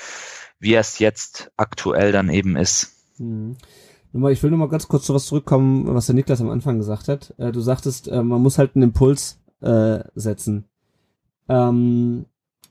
wie 0.58 0.74
er 0.74 0.80
es 0.80 0.98
jetzt 0.98 1.50
aktuell 1.56 2.12
dann 2.12 2.28
eben 2.28 2.56
ist. 2.56 2.92
Mhm. 3.18 3.56
Ich 4.30 4.42
will 4.42 4.50
nur 4.50 4.60
mal 4.60 4.68
ganz 4.68 4.86
kurz 4.86 5.06
zu 5.06 5.14
was 5.14 5.26
zurückkommen, 5.26 5.92
was 5.92 6.06
der 6.06 6.14
Niklas 6.14 6.40
am 6.40 6.50
Anfang 6.50 6.78
gesagt 6.78 7.08
hat. 7.08 7.34
Äh, 7.36 7.50
du 7.50 7.60
sagtest, 7.60 8.06
äh, 8.06 8.22
man 8.22 8.40
muss 8.40 8.58
halt 8.58 8.76
einen 8.76 8.84
Impuls 8.84 9.40
äh, 9.60 10.04
setzen. 10.14 10.66
Ähm, 11.48 12.26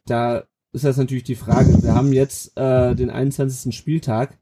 da 0.06 0.44
ist 0.72 0.86
jetzt 0.86 0.98
natürlich 0.98 1.26
die 1.26 1.36
Frage. 1.36 1.84
Wir 1.84 1.94
haben 1.94 2.14
jetzt 2.14 2.58
den 2.58 3.12
21. 3.12 3.78
Spieltag. 3.78 4.40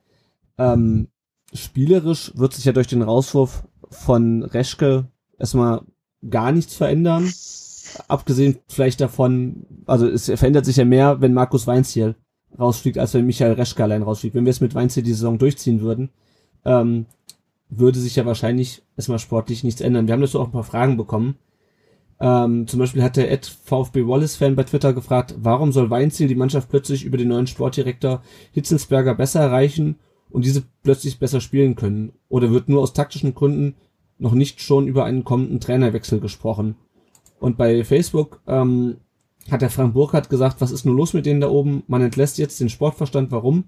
Ähm, 0.57 1.09
spielerisch 1.53 2.31
wird 2.35 2.53
sich 2.53 2.63
ja 2.63 2.71
durch 2.71 2.87
den 2.87 3.01
Rauswurf 3.01 3.67
von 3.89 4.43
Reschke 4.43 5.07
erstmal 5.37 5.81
gar 6.29 6.51
nichts 6.51 6.75
verändern. 6.75 7.31
Abgesehen 8.07 8.59
vielleicht 8.67 9.01
davon, 9.01 9.65
also 9.85 10.07
es 10.07 10.25
verändert 10.25 10.65
sich 10.65 10.77
ja 10.77 10.85
mehr, 10.85 11.21
wenn 11.21 11.33
Markus 11.33 11.67
Weinziel 11.67 12.15
rausfliegt, 12.57 12.97
als 12.97 13.13
wenn 13.13 13.25
Michael 13.25 13.53
Reschke 13.53 13.83
allein 13.83 14.03
rausfliegt. 14.03 14.35
Wenn 14.35 14.45
wir 14.45 14.51
es 14.51 14.61
mit 14.61 14.75
Weinziel 14.75 15.03
die 15.03 15.13
Saison 15.13 15.37
durchziehen 15.37 15.81
würden, 15.81 16.09
ähm, 16.65 17.05
würde 17.69 17.99
sich 17.99 18.15
ja 18.15 18.25
wahrscheinlich 18.25 18.83
erstmal 18.97 19.19
sportlich 19.19 19.63
nichts 19.63 19.81
ändern. 19.81 20.07
Wir 20.07 20.13
haben 20.13 20.21
dazu 20.21 20.39
auch 20.39 20.45
ein 20.45 20.51
paar 20.51 20.63
Fragen 20.63 20.97
bekommen. 20.97 21.35
Ähm, 22.19 22.67
zum 22.67 22.79
Beispiel 22.79 23.01
hat 23.01 23.17
der 23.17 23.31
Ed 23.31 23.45
VfB 23.45 24.05
Wallace-Fan 24.05 24.55
bei 24.55 24.63
Twitter 24.63 24.93
gefragt, 24.93 25.35
warum 25.39 25.71
soll 25.71 25.89
Weinziel 25.89 26.27
die 26.27 26.35
Mannschaft 26.35 26.69
plötzlich 26.69 27.03
über 27.03 27.17
den 27.17 27.29
neuen 27.29 27.47
Sportdirektor 27.47 28.21
Hitzelsberger 28.51 29.15
besser 29.15 29.39
erreichen 29.39 29.95
und 30.29 30.45
diese 30.45 30.63
plötzlich 30.83 31.17
besser 31.17 31.41
spielen 31.41 31.75
können? 31.75 32.13
Oder 32.29 32.51
wird 32.51 32.69
nur 32.69 32.81
aus 32.81 32.93
taktischen 32.93 33.33
Gründen 33.33 33.75
noch 34.21 34.33
nicht 34.33 34.61
schon 34.61 34.87
über 34.87 35.03
einen 35.05 35.23
kommenden 35.23 35.59
Trainerwechsel 35.59 36.19
gesprochen? 36.19 36.75
Und 37.39 37.57
bei 37.57 37.83
Facebook 37.83 38.41
ähm, 38.47 38.97
hat 39.49 39.61
der 39.61 39.69
Frank 39.69 39.93
Burkhardt 39.93 40.29
gesagt, 40.29 40.61
was 40.61 40.71
ist 40.71 40.85
nur 40.85 40.95
los 40.95 41.13
mit 41.13 41.25
denen 41.25 41.41
da 41.41 41.49
oben? 41.49 41.83
Man 41.87 42.01
entlässt 42.01 42.37
jetzt 42.37 42.59
den 42.59 42.69
Sportverstand. 42.69 43.31
Warum? 43.31 43.65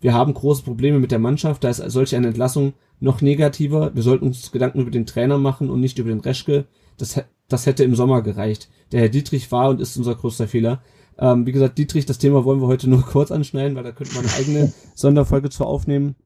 Wir 0.00 0.14
haben 0.14 0.34
große 0.34 0.62
Probleme 0.62 0.98
mit 1.00 1.10
der 1.10 1.18
Mannschaft. 1.18 1.64
Da 1.64 1.70
ist 1.70 1.78
solche 1.78 2.16
eine 2.16 2.28
Entlassung 2.28 2.74
noch 3.00 3.20
negativer. 3.20 3.94
Wir 3.94 4.02
sollten 4.02 4.26
uns 4.26 4.52
Gedanken 4.52 4.80
über 4.80 4.90
den 4.90 5.06
Trainer 5.06 5.38
machen 5.38 5.70
und 5.70 5.80
nicht 5.80 5.98
über 5.98 6.10
den 6.10 6.20
Reschke. 6.20 6.66
Das 6.98 7.20
das 7.48 7.66
hätte 7.66 7.84
im 7.84 7.94
Sommer 7.94 8.22
gereicht. 8.22 8.68
Der 8.92 9.00
Herr 9.00 9.08
Dietrich 9.08 9.50
war 9.52 9.70
und 9.70 9.80
ist 9.80 9.96
unser 9.96 10.14
größter 10.14 10.48
Fehler. 10.48 10.82
Ähm, 11.18 11.46
wie 11.46 11.52
gesagt, 11.52 11.78
Dietrich, 11.78 12.06
das 12.06 12.18
Thema 12.18 12.44
wollen 12.44 12.60
wir 12.60 12.66
heute 12.66 12.88
nur 12.88 13.02
kurz 13.06 13.30
anschneiden, 13.30 13.76
weil 13.76 13.84
da 13.84 13.92
könnte 13.92 14.14
man 14.14 14.24
eine 14.24 14.34
eigene 14.34 14.72
Sonderfolge 14.94 15.50
zu 15.50 15.64
aufnehmen. 15.64 16.16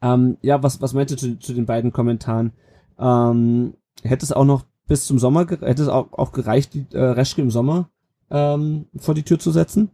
Ähm, 0.00 0.38
ja, 0.42 0.62
was, 0.62 0.80
was 0.80 0.92
meint 0.92 1.10
ihr 1.10 1.16
zu, 1.16 1.38
zu 1.38 1.52
den 1.52 1.66
beiden 1.66 1.92
Kommentaren? 1.92 2.52
Ähm, 2.98 3.74
hätte 4.02 4.24
es 4.24 4.32
auch 4.32 4.44
noch 4.44 4.64
bis 4.86 5.06
zum 5.06 5.18
Sommer, 5.18 5.46
hätte 5.48 5.82
es 5.82 5.88
auch, 5.88 6.12
auch 6.12 6.32
gereicht, 6.32 6.74
die, 6.74 6.86
äh, 6.94 7.00
Reschke 7.00 7.42
im 7.42 7.50
Sommer 7.50 7.88
ähm, 8.30 8.86
vor 8.96 9.14
die 9.14 9.22
Tür 9.22 9.38
zu 9.38 9.50
setzen? 9.50 9.90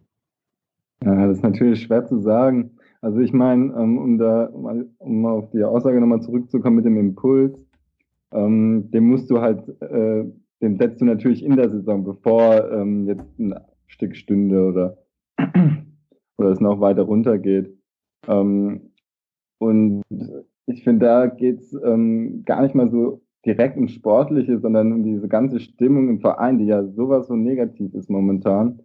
Ja, 1.04 1.26
das 1.26 1.38
ist 1.38 1.42
natürlich 1.42 1.82
schwer 1.82 2.06
zu 2.06 2.20
sagen. 2.20 2.72
Also 3.00 3.20
ich 3.20 3.32
meine, 3.32 3.72
ähm, 3.78 3.98
um 3.98 4.18
da, 4.18 4.46
um 4.46 5.22
mal 5.22 5.32
auf 5.32 5.50
die 5.50 5.64
Aussage 5.64 6.00
nochmal 6.00 6.20
zurückzukommen 6.20 6.76
mit 6.76 6.84
dem 6.84 6.98
Impuls, 6.98 7.56
ähm, 8.32 8.90
den 8.90 9.04
musst 9.04 9.30
du 9.30 9.40
halt 9.40 9.66
äh, 9.80 10.24
den 10.60 10.76
setzt 10.76 11.00
du 11.00 11.04
natürlich 11.04 11.44
in 11.44 11.56
der 11.56 11.70
Saison, 11.70 12.04
bevor 12.04 12.70
ähm, 12.70 13.06
jetzt 13.06 13.38
ein 13.38 13.54
Stück 13.86 14.14
stünde 14.14 14.66
oder, 14.66 14.98
oder 16.36 16.50
es 16.50 16.60
noch 16.60 16.80
weiter 16.80 17.02
runtergeht. 17.02 17.76
Ähm, 18.28 18.90
und 19.58 20.02
ich 20.66 20.84
finde, 20.84 21.06
da 21.06 21.26
geht's 21.26 21.76
ähm, 21.84 22.42
gar 22.44 22.62
nicht 22.62 22.74
mal 22.74 22.90
so 22.90 23.22
direkt 23.44 23.76
um 23.76 23.88
Sportliche, 23.88 24.58
sondern 24.58 24.92
um 24.92 25.02
diese 25.02 25.28
ganze 25.28 25.60
Stimmung 25.60 26.08
im 26.08 26.20
Verein, 26.20 26.58
die 26.58 26.66
ja 26.66 26.84
sowas 26.84 27.26
so 27.28 27.36
negativ 27.36 27.94
ist 27.94 28.10
momentan. 28.10 28.80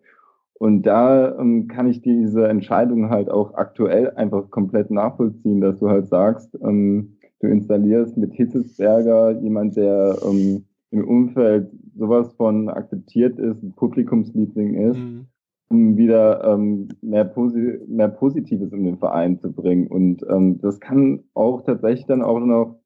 Und 0.58 0.84
da 0.84 1.38
ähm, 1.38 1.68
kann 1.68 1.88
ich 1.88 2.02
diese 2.02 2.48
Entscheidung 2.48 3.10
halt 3.10 3.30
auch 3.30 3.56
aktuell 3.56 4.12
einfach 4.12 4.50
komplett 4.50 4.90
nachvollziehen, 4.90 5.60
dass 5.60 5.80
du 5.80 5.90
halt 5.90 6.08
sagst, 6.08 6.58
ähm, 6.64 7.18
du 7.42 7.48
installierst 7.48 8.16
mit 8.16 8.34
Hitzesberger 8.34 9.32
jemand, 9.42 9.76
der 9.76 10.18
ähm, 10.26 10.64
im 10.92 11.06
Umfeld 11.06 11.70
sowas 11.98 12.34
von 12.36 12.70
akzeptiert 12.70 13.38
ist, 13.38 13.76
Publikumsliebling 13.76 14.76
ist, 14.76 14.98
mhm. 14.98 15.28
Um 15.70 15.98
wieder 15.98 16.44
ähm, 16.44 16.90
mehr, 17.02 17.26
Posi 17.26 17.80
mehr 17.88 18.10
Positives 18.10 18.72
in 18.72 18.84
den 18.84 18.98
Verein 18.98 19.40
zu 19.40 19.52
bringen. 19.52 19.88
Und 19.88 20.24
ähm, 20.30 20.60
das 20.62 20.80
kann 20.80 21.24
auch 21.34 21.64
tatsächlich 21.64 22.06
dann 22.06 22.22
auch 22.22 22.40
noch 22.40 22.80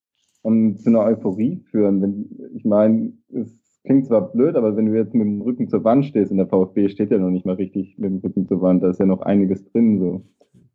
ähm, 0.43 0.77
zu 0.77 0.89
einer 0.89 1.01
Euphorie 1.01 1.63
führen. 1.69 2.01
Wenn, 2.01 2.49
ich 2.55 2.65
meine, 2.65 3.13
es 3.33 3.57
klingt 3.83 4.07
zwar 4.07 4.31
blöd, 4.31 4.55
aber 4.55 4.75
wenn 4.75 4.85
du 4.85 4.95
jetzt 4.95 5.13
mit 5.13 5.25
dem 5.25 5.41
Rücken 5.41 5.67
zur 5.67 5.83
Wand 5.83 6.05
stehst, 6.05 6.31
in 6.31 6.37
der 6.37 6.47
VfB 6.47 6.89
steht 6.89 7.11
ja 7.11 7.17
noch 7.17 7.29
nicht 7.29 7.45
mal 7.45 7.55
richtig 7.55 7.97
mit 7.97 8.11
dem 8.11 8.17
Rücken 8.19 8.47
zur 8.47 8.61
Wand, 8.61 8.83
da 8.83 8.89
ist 8.89 8.99
ja 8.99 9.05
noch 9.05 9.21
einiges 9.21 9.63
drin 9.65 9.99
so. 9.99 10.23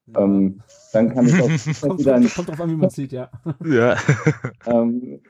Ja. 0.06 0.22
Ähm, 0.22 0.60
dann 0.92 1.08
kann 1.08 1.26
ich 1.26 1.34
auch 1.40 1.48
kommt, 1.80 2.00
wieder 2.00 2.14
kommt, 2.14 2.34
kommt 2.34 2.48
drauf 2.48 2.60
an, 2.60 2.70
wie 2.70 2.76
man 2.76 2.90
sieht, 2.90 3.12
ja. 3.12 3.30
ja. 3.64 3.96
ähm, 4.66 5.20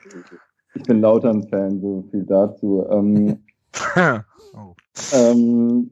ich 0.75 0.83
bin 0.83 0.99
lauter 0.99 1.29
ein 1.29 1.47
Fan, 1.47 1.79
so 1.79 2.03
viel 2.11 2.25
dazu. 2.25 2.85
Ähm, 2.89 3.37
oh. 4.53 4.73
ähm, 5.13 5.89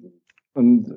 und 0.54 0.96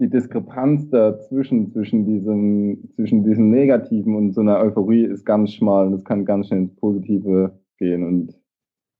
die 0.00 0.08
Diskrepanz 0.08 0.88
dazwischen, 0.88 1.72
zwischen 1.72 2.06
diesem, 2.06 2.90
zwischen 2.94 3.22
diesem 3.22 3.50
Negativen 3.50 4.16
und 4.16 4.32
so 4.32 4.40
einer 4.40 4.58
Euphorie 4.58 5.04
ist 5.04 5.26
ganz 5.26 5.52
schmal 5.52 5.86
und 5.86 5.94
es 5.94 6.04
kann 6.04 6.24
ganz 6.24 6.48
schnell 6.48 6.60
ins 6.60 6.74
Positive 6.76 7.58
gehen. 7.78 8.02
Und 8.02 8.40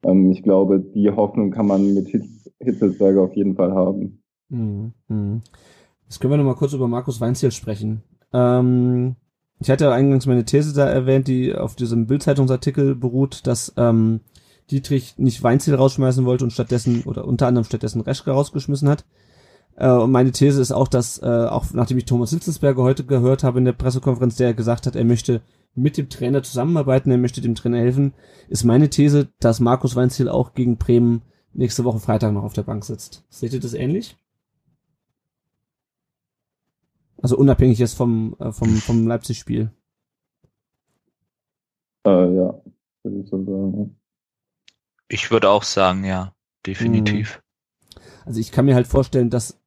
ähm, 0.05 0.31
ich 0.31 0.43
glaube, 0.43 0.81
die 0.81 1.11
Hoffnung 1.11 1.51
kann 1.51 1.67
man 1.67 1.95
mit 1.95 2.09
Hitz, 2.09 2.51
Hitzelsberger 2.61 3.23
auf 3.23 3.35
jeden 3.35 3.57
Fall 3.57 3.73
haben. 3.73 4.23
Mhm. 4.51 4.93
mhm. 5.09 5.41
Jetzt 6.05 6.21
können 6.21 6.33
wir 6.33 6.39
noch 6.39 6.45
mal 6.45 6.57
kurz 6.57 6.73
über 6.73 6.89
Markus 6.89 7.21
Weinziel 7.21 7.53
sprechen. 7.53 8.03
Ähm, 8.33 9.15
ich 9.61 9.71
hatte 9.71 9.93
eingangs 9.93 10.27
meine 10.27 10.45
These 10.45 10.75
da 10.75 10.89
erwähnt, 10.89 11.29
die 11.29 11.55
auf 11.55 11.77
diesem 11.77 12.07
Bildzeitungsartikel 12.07 12.97
beruht, 12.97 13.47
dass 13.47 13.73
ähm, 13.77 14.21
Dietrich 14.71 15.19
nicht 15.19 15.43
Weinziel 15.43 15.77
rausschmeißen 15.77 16.25
wollte 16.25 16.45
und 16.45 16.53
stattdessen 16.53 17.05
oder 17.05 17.27
unter 17.27 17.47
anderem 17.47 17.65
stattdessen 17.65 18.01
Reschke 18.01 18.33
rausgeschmissen 18.33 18.89
hat. 18.89 19.05
Äh, 19.81 19.91
und 19.91 20.11
meine 20.13 20.31
These 20.31 20.61
ist 20.61 20.73
auch, 20.73 20.89
dass 20.89 21.23
äh, 21.23 21.27
auch 21.27 21.73
nachdem 21.73 21.97
ich 21.97 22.05
Thomas 22.05 22.31
Hitzelsberger 22.31 22.83
heute 22.83 23.05
gehört 23.05 23.43
habe 23.43 23.59
in 23.59 23.65
der 23.65 23.73
Pressekonferenz, 23.73 24.37
der 24.37 24.53
gesagt 24.53 24.87
hat, 24.87 24.95
er 24.95 25.05
möchte 25.05 25.41
mit 25.75 25.97
dem 25.97 26.11
Trainer 26.11 26.43
zusammenarbeiten, 26.43 27.11
er 27.11 27.17
möchte 27.17 27.41
dem 27.41 27.55
Trainer 27.55 27.79
helfen, 27.79 28.13
ist 28.49 28.65
meine 28.65 28.91
These, 28.91 29.29
dass 29.41 29.59
Markus 29.59 29.97
Weinziel 29.97 30.29
auch 30.29 30.53
gegen 30.53 30.77
Bremen 30.77 31.23
nächste 31.55 31.85
Woche 31.85 31.99
Freitag 31.99 32.35
noch 32.35 32.43
auf 32.43 32.53
der 32.53 32.63
Bank 32.63 32.85
sitzt. 32.85 33.25
Seht 33.31 33.55
ihr 33.55 33.61
das 33.61 33.73
ähnlich? 33.73 34.19
Also 37.23 37.39
unabhängig 37.39 37.79
jetzt 37.79 37.97
vom, 37.97 38.37
äh, 38.39 38.53
vom, 38.53 38.69
vom 38.77 39.07
Leipzig-Spiel. 39.07 39.71
Äh, 42.07 42.11
ja, 42.11 42.63
würde 43.03 43.21
ich 43.23 43.29
so 43.31 43.43
sagen. 43.45 43.97
Ich 45.09 45.31
würde 45.31 45.49
auch 45.49 45.63
sagen, 45.63 46.05
ja, 46.05 46.35
definitiv. 46.67 47.37
Hm. 47.37 48.03
Also 48.27 48.41
ich 48.41 48.53
kann 48.53 48.67
mir 48.67 48.75
halt 48.75 48.87
vorstellen, 48.87 49.31
dass 49.31 49.60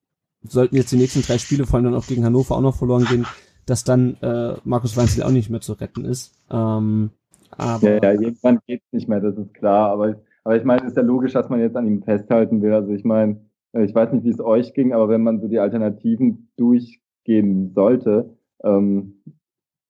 sollten 0.47 0.75
jetzt 0.75 0.91
die 0.91 0.97
nächsten 0.97 1.21
drei 1.21 1.37
Spiele, 1.37 1.65
vor 1.65 1.75
allem 1.75 1.85
dann 1.85 1.95
auch 1.95 2.07
gegen 2.07 2.25
Hannover, 2.25 2.55
auch 2.55 2.61
noch 2.61 2.75
verloren 2.75 3.05
gehen, 3.05 3.25
dass 3.65 3.83
dann 3.83 4.15
äh, 4.21 4.55
Markus 4.63 4.97
Weinziel 4.97 5.23
auch 5.23 5.31
nicht 5.31 5.49
mehr 5.49 5.61
zu 5.61 5.73
retten 5.73 6.05
ist. 6.05 6.33
Ähm, 6.51 7.11
aber 7.51 7.95
ja, 7.95 8.13
ja, 8.13 8.21
irgendwann 8.21 8.59
geht's 8.67 8.91
nicht 8.91 9.07
mehr, 9.07 9.19
das 9.19 9.37
ist 9.37 9.53
klar. 9.53 9.91
Aber, 9.91 10.15
aber 10.43 10.55
ich 10.55 10.63
meine, 10.63 10.81
es 10.81 10.89
ist 10.89 10.97
ja 10.97 11.03
logisch, 11.03 11.33
dass 11.33 11.49
man 11.49 11.59
jetzt 11.59 11.75
an 11.75 11.87
ihm 11.87 12.03
festhalten 12.03 12.61
will. 12.61 12.73
Also 12.73 12.91
ich 12.91 13.03
meine, 13.03 13.41
äh, 13.73 13.85
ich 13.85 13.93
weiß 13.93 14.11
nicht, 14.11 14.25
wie 14.25 14.31
es 14.31 14.39
euch 14.39 14.73
ging, 14.73 14.93
aber 14.93 15.09
wenn 15.09 15.23
man 15.23 15.39
so 15.39 15.47
die 15.47 15.59
Alternativen 15.59 16.49
durch 16.57 16.99
geben 17.23 17.71
sollte. 17.73 18.37
Ähm, 18.63 19.21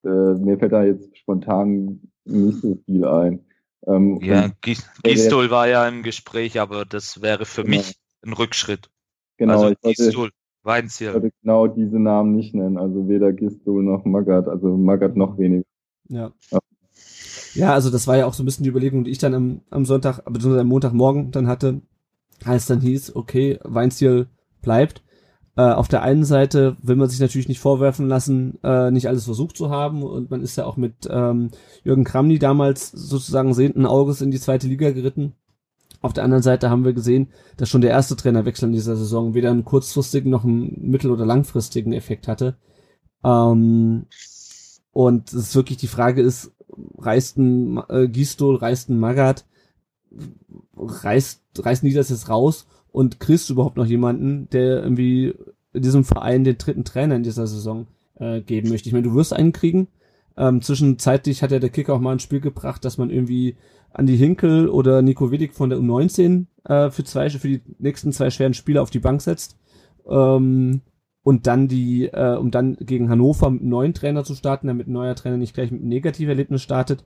äh, 0.04 0.10
mir 0.10 0.58
fällt 0.58 0.74
da 0.74 0.84
jetzt 0.84 1.18
spontan 1.18 2.02
nicht 2.26 2.62
so 2.62 2.78
viel 2.86 3.06
ein. 3.06 3.46
Ähm, 3.86 4.20
ja, 4.22 4.50
Gistol 5.04 5.50
war 5.50 5.68
ja 5.68 5.88
im 5.88 6.04
Gespräch, 6.04 6.60
aber 6.60 6.86
das 6.86 7.22
wäre 7.22 7.46
für 7.46 7.63
genau. 7.63 7.78
mich 7.78 7.96
ein 8.26 8.34
Rückschritt. 8.34 8.89
Genau, 9.38 9.54
also 9.54 9.70
ich 9.70 9.98
Gistol, 9.98 10.32
Weinziel. 10.63 11.10
Ich 11.10 11.13
würde 11.13 11.32
genau 11.41 11.67
diese 11.67 11.99
Namen 11.99 12.36
nicht 12.36 12.56
nennen, 12.56 12.78
also 12.78 13.08
weder 13.08 13.34
Gistol 13.34 13.84
noch 13.84 14.06
Magath, 14.06 14.47
also 14.47 14.78
Magath 14.78 15.15
noch 15.15 15.38
weniger. 15.38 15.65
Ja. 16.10 16.32
ja. 16.52 16.60
Ja, 17.56 17.73
also 17.73 17.91
das 17.91 18.08
war 18.08 18.17
ja 18.17 18.26
auch 18.26 18.34
so 18.34 18.41
ein 18.41 18.45
bisschen 18.45 18.63
die 18.63 18.69
Überlegung, 18.69 19.04
die 19.04 19.12
ich 19.12 19.19
dann 19.19 19.36
am, 19.36 19.62
am 19.69 19.86
Sonntag, 19.86 20.23
beziehungsweise 20.26 20.62
am 20.62 20.67
Montagmorgen 20.67 21.32
dann 21.32 21.47
hatte, 21.47 21.82
als 22.45 22.65
dann 22.65 22.82
hieß, 22.82 23.15
okay, 23.15 23.60
Weinziel 23.63 24.28
bleibt. 24.62 25.04
Äh, 25.56 25.62
auf 25.62 25.88
der 25.88 26.02
einen 26.02 26.26
Seite 26.26 26.78
will 26.82 26.95
man 26.95 27.10
sich 27.10 27.19
natürlich 27.19 27.47
nicht 27.47 27.60
vorwerfen 27.60 28.08
lassen, 28.08 28.58
äh, 28.63 28.89
nicht 28.89 29.08
alles 29.08 29.26
versucht 29.26 29.56
zu 29.56 29.69
haben 29.69 30.02
und 30.02 30.32
man 30.32 30.41
ist 30.41 30.56
ja 30.56 30.65
auch 30.65 30.78
mit 30.78 31.08
ähm, 31.08 31.52
Jürgen 31.84 32.06
Kramny 32.06 32.39
damals 32.39 32.89
sozusagen 32.89 33.54
sehenden 33.54 33.86
Auges 33.86 34.21
in 34.21 34.32
die 34.32 34.39
zweite 34.39 34.67
Liga 34.67 34.89
geritten. 34.89 35.34
Auf 36.04 36.12
der 36.12 36.26
anderen 36.26 36.44
Seite 36.44 36.70
haben 36.70 36.84
wir 36.84 36.92
gesehen, 36.92 37.30
dass 37.56 37.70
schon 37.70 37.80
der 37.80 37.92
erste 37.92 38.18
Trainerwechsel 38.18 38.68
in 38.68 38.74
dieser 38.74 38.98
Saison 38.98 39.34
weder 39.34 39.52
einen 39.52 39.63
kurzfristigen 39.63 40.30
noch 40.30 40.44
einen 40.44 40.78
mittel- 40.82 41.12
oder 41.12 41.26
langfristigen 41.26 41.94
Effekt 41.94 42.28
hatte. 42.28 42.58
Ähm, 43.24 44.06
und 44.92 45.30
es 45.30 45.34
ist 45.34 45.56
wirklich 45.56 45.78
die 45.78 45.88
Frage 45.88 46.22
ist, 46.22 46.52
reißt 46.98 47.38
ein 47.38 47.82
äh, 47.88 48.10
Gistol, 48.10 48.58
reißt 48.58 48.89
ein 48.89 49.00
Magath, 49.00 49.46
reißt, 50.76 51.42
reißen 51.58 51.88
die 51.88 51.96
das 51.96 52.10
jetzt 52.10 52.28
raus 52.28 52.68
und 52.92 53.22
kriegst 53.22 53.48
du 53.48 53.54
überhaupt 53.54 53.78
noch 53.78 53.86
jemanden, 53.86 54.50
der 54.50 54.84
irgendwie 54.84 55.34
in 55.72 55.84
diesem 55.84 56.04
Verein 56.04 56.44
den 56.44 56.58
dritten 56.58 56.84
Trainer 56.84 57.16
in 57.16 57.24
dieser 57.24 57.48
Saison 57.48 57.88
äh, 58.16 58.42
geben 58.42 58.68
möchte? 58.68 58.89
Ich 58.89 58.94
meine, 58.94 59.08
du 59.08 59.16
wirst 59.16 59.32
einen 59.32 59.54
kriegen. 59.54 59.88
Ähm, 60.36 60.62
zwischenzeitlich 60.62 61.44
hat 61.44 61.52
ja 61.52 61.60
der 61.60 61.70
Kicker 61.70 61.94
auch 61.94 62.02
mal 62.02 62.12
ein 62.12 62.20
Spiel 62.20 62.42
gebracht, 62.42 62.84
dass 62.84 62.98
man 62.98 63.10
irgendwie 63.10 63.56
Andi 63.93 64.17
Hinkel 64.17 64.67
oder 64.67 65.01
Nico 65.01 65.32
Willig 65.32 65.53
von 65.53 65.69
der 65.69 65.79
U19 65.79 66.45
äh, 66.65 66.89
für 66.89 67.03
zwei 67.03 67.29
für 67.29 67.47
die 67.47 67.62
nächsten 67.79 68.12
zwei 68.12 68.29
schweren 68.29 68.53
Spiele 68.53 68.82
auf 68.82 68.89
die 68.89 68.99
Bank 68.99 69.21
setzt. 69.21 69.58
Ähm, 70.08 70.82
und 71.23 71.47
dann 71.47 71.69
die, 71.69 72.08
äh, 72.08 72.36
um 72.36 72.51
dann 72.51 72.75
gegen 72.75 73.10
Hannover 73.10 73.49
mit 73.49 73.62
einem 73.62 73.69
neuen 73.69 73.93
Trainer 73.93 74.25
zu 74.25 74.36
starten, 74.36 74.67
damit 74.67 74.88
ein 74.88 74.91
neuer 74.91 75.15
Trainer 75.15 75.38
nicht 75.38 75.53
gleich 75.53 75.71
mit 75.71 75.79
einem 75.79 75.89
Negativerlebnis 75.89 76.62
startet. 76.62 77.06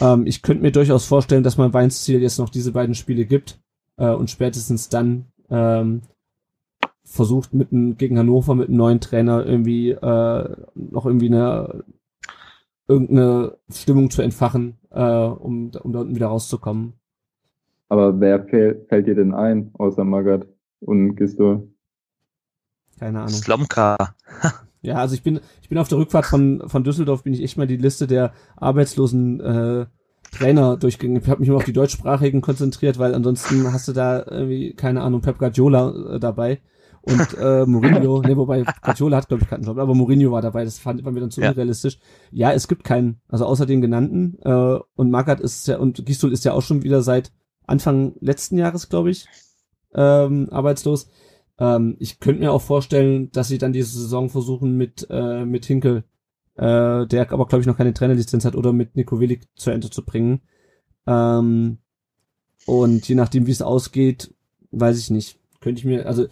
Ähm, 0.00 0.26
ich 0.26 0.42
könnte 0.42 0.62
mir 0.62 0.72
durchaus 0.72 1.06
vorstellen, 1.06 1.44
dass 1.44 1.56
man 1.56 1.72
Weinsziel 1.72 2.20
jetzt 2.20 2.38
noch 2.38 2.48
diese 2.48 2.72
beiden 2.72 2.96
Spiele 2.96 3.26
gibt 3.26 3.60
äh, 3.96 4.10
und 4.10 4.30
spätestens 4.30 4.88
dann 4.88 5.26
ähm, 5.50 6.02
versucht 7.04 7.54
mit 7.54 7.70
einem, 7.72 7.96
gegen 7.96 8.18
Hannover 8.18 8.54
mit 8.54 8.68
einem 8.68 8.78
neuen 8.78 9.00
Trainer 9.00 9.46
irgendwie 9.46 9.90
äh, 9.90 10.56
noch 10.74 11.06
irgendwie 11.06 11.26
eine 11.26 11.84
irgendeine 12.86 13.56
Stimmung 13.70 14.10
zu 14.10 14.20
entfachen, 14.20 14.76
äh, 14.94 15.00
um, 15.00 15.70
um 15.82 15.92
da 15.92 16.00
unten 16.00 16.14
wieder 16.14 16.28
rauszukommen. 16.28 16.94
Aber 17.88 18.18
wer 18.20 18.44
fällt, 18.44 18.88
fällt 18.88 19.06
dir 19.06 19.14
denn 19.14 19.34
ein, 19.34 19.70
außer 19.74 20.04
Magath 20.04 20.46
und 20.80 21.16
Gisto? 21.16 21.68
Keine 22.98 23.20
Ahnung. 23.20 23.30
Slomka. 23.30 23.96
ja, 24.82 24.96
also 24.96 25.14
ich 25.14 25.22
bin, 25.22 25.40
ich 25.62 25.68
bin 25.68 25.78
auf 25.78 25.88
der 25.88 25.98
Rückfahrt 25.98 26.26
von, 26.26 26.62
von 26.66 26.84
Düsseldorf, 26.84 27.24
bin 27.24 27.34
ich 27.34 27.42
echt 27.42 27.58
mal 27.58 27.66
die 27.66 27.76
Liste 27.76 28.06
der 28.06 28.32
arbeitslosen 28.56 29.40
äh, 29.40 29.86
Trainer 30.30 30.76
durchgegangen. 30.76 31.22
Ich 31.22 31.28
habe 31.28 31.40
mich 31.40 31.48
immer 31.48 31.58
auf 31.58 31.64
die 31.64 31.72
deutschsprachigen 31.72 32.40
konzentriert, 32.40 32.98
weil 32.98 33.14
ansonsten 33.14 33.72
hast 33.72 33.88
du 33.88 33.92
da 33.92 34.24
irgendwie, 34.28 34.74
keine 34.74 35.02
Ahnung, 35.02 35.20
Pep 35.20 35.38
Guardiola 35.38 36.14
äh, 36.14 36.20
dabei 36.20 36.60
und 37.06 37.36
äh, 37.38 37.66
Mourinho, 37.66 38.22
ne, 38.26 38.36
wobei 38.36 38.64
Guardiola 38.82 39.18
hat, 39.18 39.28
glaube 39.28 39.42
ich, 39.42 39.48
keinen 39.48 39.64
Job, 39.64 39.78
aber 39.78 39.94
Mourinho 39.94 40.32
war 40.32 40.42
dabei, 40.42 40.64
das 40.64 40.78
fand, 40.78 41.02
fand 41.02 41.14
mir 41.14 41.20
dann 41.20 41.30
zu 41.30 41.40
ja. 41.40 41.50
unrealistisch. 41.50 41.98
Ja, 42.30 42.52
es 42.52 42.66
gibt 42.66 42.84
keinen, 42.84 43.20
also 43.28 43.44
außer 43.44 43.66
den 43.66 43.80
genannten, 43.80 44.38
äh, 44.42 44.78
und 44.96 45.10
Magath 45.10 45.40
ist 45.40 45.68
ja, 45.68 45.78
und 45.78 46.04
Gistul 46.06 46.32
ist 46.32 46.44
ja 46.44 46.52
auch 46.52 46.62
schon 46.62 46.82
wieder 46.82 47.02
seit 47.02 47.32
Anfang 47.66 48.14
letzten 48.20 48.56
Jahres, 48.58 48.88
glaube 48.88 49.10
ich, 49.10 49.26
ähm, 49.94 50.48
arbeitslos. 50.50 51.08
Ähm, 51.58 51.96
ich 51.98 52.20
könnte 52.20 52.40
mir 52.40 52.52
auch 52.52 52.62
vorstellen, 52.62 53.30
dass 53.32 53.48
sie 53.48 53.58
dann 53.58 53.72
diese 53.72 53.98
Saison 53.98 54.30
versuchen 54.30 54.76
mit, 54.76 55.06
äh, 55.10 55.44
mit 55.44 55.66
Hinkel, 55.66 56.04
äh, 56.56 57.06
der 57.06 57.32
aber, 57.32 57.46
glaube 57.46 57.60
ich, 57.60 57.66
noch 57.66 57.76
keine 57.76 57.94
Trainerlizenz 57.94 58.44
hat, 58.44 58.56
oder 58.56 58.72
mit 58.72 58.96
Nico 58.96 59.20
Willig 59.20 59.46
zu 59.54 59.70
Ende 59.70 59.90
zu 59.90 60.04
bringen. 60.04 60.40
Ähm, 61.06 61.78
und 62.66 63.06
je 63.06 63.14
nachdem, 63.14 63.46
wie 63.46 63.52
es 63.52 63.62
ausgeht, 63.62 64.34
weiß 64.70 64.98
ich 64.98 65.10
nicht. 65.10 65.38
Könnte 65.60 65.78
ich 65.78 65.84
mir, 65.84 66.06
also 66.06 66.26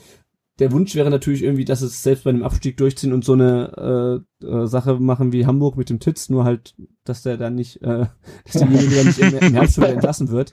der 0.63 0.71
Wunsch 0.71 0.95
wäre 0.95 1.11
natürlich 1.11 1.43
irgendwie, 1.43 1.65
dass 1.65 1.83
es 1.83 2.05
selbst 2.05 2.23
bei 2.23 2.31
einem 2.31 2.45
Abstieg 2.45 2.77
durchziehen 2.77 3.13
und 3.13 3.25
so 3.25 3.33
eine 3.33 4.23
äh, 4.41 4.47
äh, 4.47 4.67
Sache 4.69 5.01
machen 5.01 5.33
wie 5.33 5.45
Hamburg 5.45 5.77
mit 5.77 5.91
dem 5.91 5.99
Titz, 5.99 6.29
nur 6.29 6.45
halt, 6.45 6.77
dass 7.03 7.25
der 7.25 7.37
dann 7.37 7.57
nicht, 7.57 7.83
äh, 7.83 8.07
dass 8.45 8.53
derjenige 8.53 8.95
dann 8.95 9.07
nicht 9.07 9.19
im, 9.19 9.39
im 9.39 9.55
Herbst 9.55 9.77
wieder 9.77 9.89
entlassen 9.89 10.31
wird. 10.31 10.53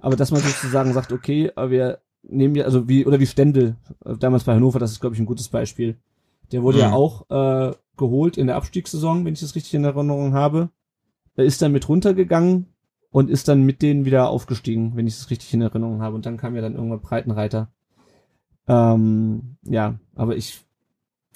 Aber 0.00 0.16
dass 0.16 0.30
man 0.30 0.40
sozusagen 0.40 0.94
sagt, 0.94 1.12
okay, 1.12 1.50
wir 1.54 1.98
nehmen 2.22 2.54
ja, 2.54 2.64
also 2.64 2.88
wie, 2.88 3.04
oder 3.04 3.20
wie 3.20 3.26
Stendel, 3.26 3.76
äh, 4.02 4.16
damals 4.16 4.44
bei 4.44 4.54
Hannover, 4.54 4.78
das 4.78 4.92
ist, 4.92 5.00
glaube 5.00 5.14
ich, 5.14 5.20
ein 5.20 5.26
gutes 5.26 5.50
Beispiel. 5.50 5.98
Der 6.52 6.62
wurde 6.62 6.78
mhm. 6.78 6.84
ja 6.84 6.92
auch 6.92 7.28
äh, 7.28 7.74
geholt 7.98 8.38
in 8.38 8.46
der 8.46 8.56
Abstiegssaison, 8.56 9.26
wenn 9.26 9.34
ich 9.34 9.40
das 9.40 9.54
richtig 9.54 9.74
in 9.74 9.84
Erinnerung 9.84 10.32
habe. 10.32 10.70
Er 11.36 11.44
ist 11.44 11.60
dann 11.60 11.72
mit 11.72 11.86
runtergegangen 11.86 12.66
und 13.10 13.28
ist 13.28 13.46
dann 13.48 13.64
mit 13.64 13.82
denen 13.82 14.06
wieder 14.06 14.30
aufgestiegen, 14.30 14.96
wenn 14.96 15.06
ich 15.06 15.18
das 15.18 15.28
richtig 15.28 15.52
in 15.52 15.60
Erinnerung 15.60 16.00
habe. 16.00 16.14
Und 16.16 16.24
dann 16.24 16.38
kam 16.38 16.56
ja 16.56 16.62
dann 16.62 16.76
irgendwann 16.76 17.02
Breitenreiter. 17.02 17.70
Ähm, 18.68 19.56
ja, 19.62 19.98
aber 20.14 20.36
ich, 20.36 20.60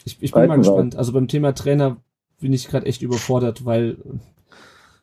ich, 0.05 0.19
ich 0.21 0.33
bin 0.33 0.47
mal 0.47 0.59
gespannt. 0.59 0.97
Also 0.97 1.13
beim 1.13 1.29
Thema 1.29 1.55
Trainer 1.55 1.97
bin 2.41 2.53
ich 2.53 2.69
gerade 2.69 2.87
echt 2.87 3.03
überfordert, 3.03 3.65
weil 3.65 3.99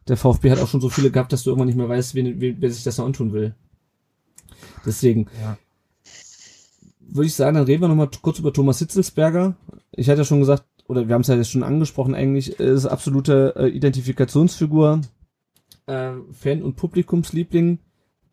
der 0.07 0.17
VfB 0.17 0.51
hat 0.51 0.60
auch 0.60 0.67
schon 0.67 0.81
so 0.81 0.89
viele 0.89 1.12
gehabt, 1.12 1.34
dass 1.34 1.43
du 1.43 1.49
irgendwann 1.49 1.67
nicht 1.67 1.77
mehr 1.77 1.89
weißt, 1.89 2.15
wen, 2.15 2.39
wen, 2.39 2.57
wer 2.60 2.71
sich 2.71 2.84
das 2.84 2.97
noch 2.97 3.05
antun 3.05 3.34
will. 3.34 3.55
Deswegen. 4.86 5.27
Ja 5.41 5.57
würde 7.12 7.27
ich 7.27 7.36
sagen, 7.36 7.55
dann 7.55 7.65
reden 7.65 7.81
wir 7.81 7.88
nochmal 7.88 8.10
kurz 8.21 8.39
über 8.39 8.53
Thomas 8.53 8.79
Hitzelsberger. 8.79 9.55
Ich 9.91 10.10
hatte 10.10 10.21
ja 10.21 10.25
schon 10.25 10.39
gesagt, 10.39 10.63
oder 10.88 11.07
wir 11.07 11.13
haben 11.13 11.21
es 11.21 11.27
ja 11.27 11.36
jetzt 11.36 11.51
schon 11.51 11.63
angesprochen, 11.63 12.15
eigentlich 12.15 12.60
ist 12.60 12.86
absolute 12.86 13.53
äh, 13.57 13.67
Identifikationsfigur, 13.67 15.01
äh, 15.88 16.12
Fan- 16.31 16.63
und 16.63 16.75
Publikumsliebling. 16.75 17.79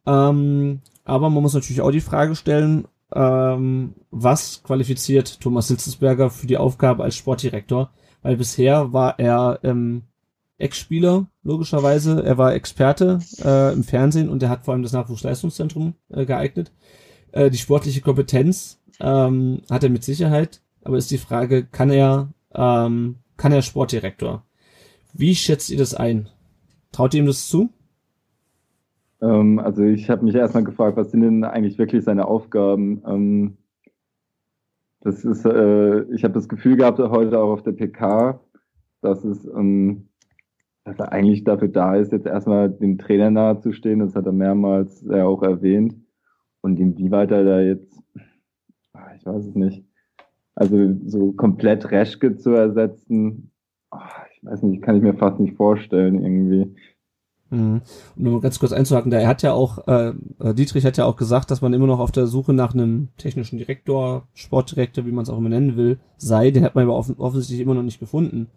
Ähm, 0.07 0.81
aber 1.05 1.31
man 1.31 1.42
muss 1.42 1.55
natürlich 1.55 1.81
auch 1.81 1.90
die 1.90 2.01
Frage 2.01 2.37
stellen, 2.37 2.87
ähm, 3.14 3.94
was 4.11 4.62
qualifiziert 4.62 5.40
Thomas 5.40 5.68
Hitzelsberger 5.68 6.31
für 6.31 6.47
die 6.47 6.57
Aufgabe 6.57 7.05
als 7.05 7.16
Sportdirektor? 7.16 7.90
Weil 8.23 8.37
bisher 8.37 8.92
war 8.92 9.18
er 9.18 9.61
ähm, 9.62 10.03
Ex-Spieler, 10.59 11.27
logischerweise. 11.42 12.23
Er 12.25 12.37
war 12.37 12.55
Experte 12.55 13.21
äh, 13.42 13.73
im 13.73 13.85
Fernsehen 13.85 14.29
und 14.29 14.42
er 14.42 14.51
hat 14.51 14.64
vor 14.64 14.75
allem 14.75 14.83
das 14.83 14.92
Nachwuchsleistungszentrum 14.92 15.94
äh, 16.11 16.27
geeignet. 16.27 16.73
Äh, 17.33 17.51
die 17.51 17.59
sportliche 17.59 18.01
Kompetenz 18.01 18.81
ähm, 19.01 19.62
hat 19.71 19.85
er 19.85 19.90
mit 19.90 20.05
Sicherheit, 20.05 20.61
aber 20.83 20.99
ist 20.99 21.11
die 21.11 21.18
Frage, 21.18 21.64
kann 21.64 21.90
er, 21.90 22.29
ähm, 22.55 23.16
kann 23.37 23.53
er 23.53 23.62
Sportdirektor? 23.62 24.44
Wie 25.14 25.35
schätzt 25.35 25.71
ihr 25.71 25.79
das 25.79 25.94
ein? 25.94 26.29
Traut 26.92 27.14
ihr 27.14 27.21
ihm 27.21 27.27
das 27.27 27.49
zu? 27.49 27.71
Ähm, 29.20 29.59
also 29.59 29.83
ich 29.83 30.11
habe 30.11 30.24
mich 30.24 30.35
erstmal 30.35 30.64
gefragt, 30.64 30.96
was 30.96 31.11
sind 31.11 31.22
denn 31.22 31.44
eigentlich 31.44 31.78
wirklich 31.78 32.04
seine 32.04 32.26
Aufgaben? 32.26 33.02
Ähm, 33.07 33.59
das 35.00 35.24
ist, 35.24 35.44
äh, 35.44 36.02
ich 36.12 36.24
habe 36.24 36.35
das 36.35 36.48
Gefühl 36.48 36.76
gehabt 36.76 36.98
heute 36.98 37.38
auch 37.38 37.52
auf 37.52 37.62
der 37.62 37.72
PK, 37.72 38.40
dass 39.00 39.24
es, 39.24 39.44
ähm, 39.46 40.09
dass 40.85 40.98
er 40.98 41.12
eigentlich 41.12 41.44
dafür 41.44 41.68
da 41.68 41.94
ist, 41.96 42.12
jetzt 42.12 42.26
erstmal 42.26 42.70
dem 42.70 42.98
Trainer 42.98 43.31
nahezustehen. 43.31 44.00
Das 44.00 44.14
hat 44.14 44.26
er 44.26 44.33
mehrmals 44.33 45.04
ja 45.09 45.24
auch 45.24 45.42
erwähnt. 45.42 45.94
Und 46.61 46.81
inwieweit 46.81 47.31
er 47.31 47.44
da 47.44 47.61
jetzt, 47.61 48.02
ah, 48.92 49.14
ich 49.16 49.24
weiß 49.24 49.46
es 49.46 49.54
nicht, 49.54 49.85
also 50.54 50.92
so 51.07 51.33
komplett 51.33 51.90
Reschke 51.92 52.37
zu 52.37 52.50
ersetzen, 52.50 53.52
ah, 53.90 54.24
ich 54.33 54.44
weiß 54.44 54.62
nicht, 54.64 54.83
kann 54.83 54.96
ich 54.96 55.02
mir 55.02 55.14
fast 55.14 55.38
nicht 55.38 55.57
vorstellen 55.57 56.20
irgendwie. 56.20 56.74
Mhm. 57.50 57.80
Um 58.16 58.22
nur 58.22 58.40
ganz 58.40 58.58
kurz 58.58 58.72
einzuhaken, 58.72 59.11
da 59.11 59.18
er 59.18 59.28
hat 59.28 59.42
ja 59.42 59.52
auch, 59.52 59.87
äh, 59.88 60.12
Dietrich 60.54 60.84
hat 60.84 60.96
ja 60.98 61.06
auch 61.06 61.16
gesagt, 61.16 61.50
dass 61.50 61.62
man 61.62 61.72
immer 61.72 61.87
noch 61.87 61.98
auf 61.98 62.12
der 62.12 62.26
Suche 62.26 62.52
nach 62.52 62.74
einem 62.74 63.08
technischen 63.16 63.58
Direktor, 63.58 64.26
Sportdirektor, 64.34 65.06
wie 65.06 65.12
man 65.12 65.22
es 65.22 65.30
auch 65.30 65.38
immer 65.38 65.48
nennen 65.48 65.76
will, 65.76 65.98
sei. 66.16 66.50
Den 66.50 66.64
hat 66.64 66.74
man 66.74 66.84
aber 66.84 66.96
offen 66.96 67.16
offensichtlich 67.18 67.61
immer 67.61 67.74
noch 67.74 67.82
nicht 67.82 68.00
gefunden. 68.00 68.48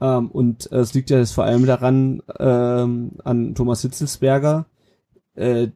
Ähm, 0.00 0.30
und 0.30 0.70
äh, 0.72 0.78
es 0.78 0.94
liegt 0.94 1.10
ja 1.10 1.18
jetzt 1.18 1.32
vor 1.32 1.44
allem 1.44 1.66
daran, 1.66 2.22
ähm, 2.38 3.12
an 3.22 3.54
Thomas 3.54 3.82
Hitzelsberger, 3.82 4.66
äh, 5.34 5.68